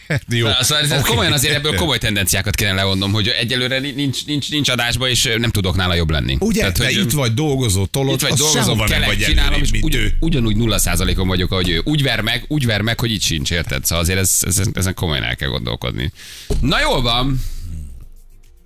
Jó, 0.29 0.49
Szóval 0.61 0.85
oké. 0.85 1.01
komolyan 1.11 1.33
azért 1.33 1.55
ebből 1.55 1.75
komoly 1.75 1.99
tendenciákat 1.99 2.55
kéne 2.55 2.73
levonnom, 2.73 3.13
hogy 3.13 3.29
egyelőre 3.29 3.79
nincs, 3.79 4.27
nincs, 4.27 4.51
nincs 4.51 4.69
adásba, 4.69 5.09
és 5.09 5.35
nem 5.37 5.51
tudok 5.51 5.77
nála 5.77 5.95
jobb 5.95 6.11
lenni. 6.11 6.37
Ugye, 6.41 6.61
Tehát, 6.61 6.77
te 6.77 6.85
hogy, 6.85 6.97
itt 6.97 7.11
vagy, 7.11 7.35
dolgozó, 7.35 7.87
tolod, 7.87 8.15
itt 8.23 8.29
vagy 8.29 8.67
nem 8.67 8.87
kelek, 8.87 9.07
vagy 9.07 9.19
csinálom, 9.19 9.63
és 9.63 9.71
ugy, 9.81 9.95
ő. 9.95 10.17
ugyanúgy 10.21 10.57
nulla 10.57 10.79
százalékon 10.79 11.29
vagyok, 11.29 11.53
ahogy 11.53 11.69
ő. 11.69 11.81
Úgy 11.85 12.03
ver 12.03 12.21
meg, 12.21 12.45
úgy 12.49 12.67
ver 12.67 12.81
meg, 12.81 13.01
hogy 13.01 13.13
itt 13.13 13.23
sincs, 13.23 13.51
érted? 13.51 13.85
Szóval 13.85 14.05
azért 14.05 14.19
ez, 14.19 14.39
ez, 14.41 14.61
ezen 14.73 14.95
komolyan 14.95 15.25
el 15.25 15.37
kell 15.37 15.49
gondolkodni. 15.49 16.13
Na 16.61 16.81
jól 16.81 17.03
van. 17.03 17.41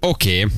Oké. 0.00 0.42
Okay. 0.44 0.56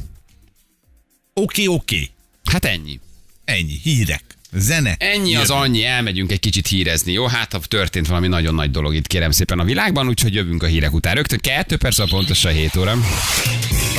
Oké, 1.35 1.67
oké. 1.67 2.11
Hát 2.45 2.65
ennyi. 2.65 3.01
Ennyi. 3.45 3.81
Hírek. 3.83 4.34
Zene. 4.55 4.95
Ennyi 4.99 5.35
az 5.35 5.49
Jövő. 5.49 5.61
annyi, 5.61 5.85
elmegyünk 5.85 6.33
egy 6.33 6.41
kicsit 6.41 6.67
hírezni, 6.67 7.13
jó? 7.13 7.27
Hát 7.27 7.53
ha 7.53 7.61
történt 7.69 8.07
valami 8.07 8.29
nagyon 8.29 8.55
nagy 8.55 8.71
dolog 8.71 8.95
itt 8.95 9.07
kérem 9.07 9.31
szépen 9.31 9.59
a 9.59 9.65
világban, 9.65 10.09
úgyhogy 10.09 10.35
jövünk 10.35 10.63
a 10.63 10.67
hírek 10.67 10.93
után. 10.93 11.15
Rögtön 11.15 11.39
kettő 11.39 11.77
perc, 11.77 11.99
a 11.99 12.07
pontosan 12.11 12.53
7 12.53 12.77
óra. 12.77 12.95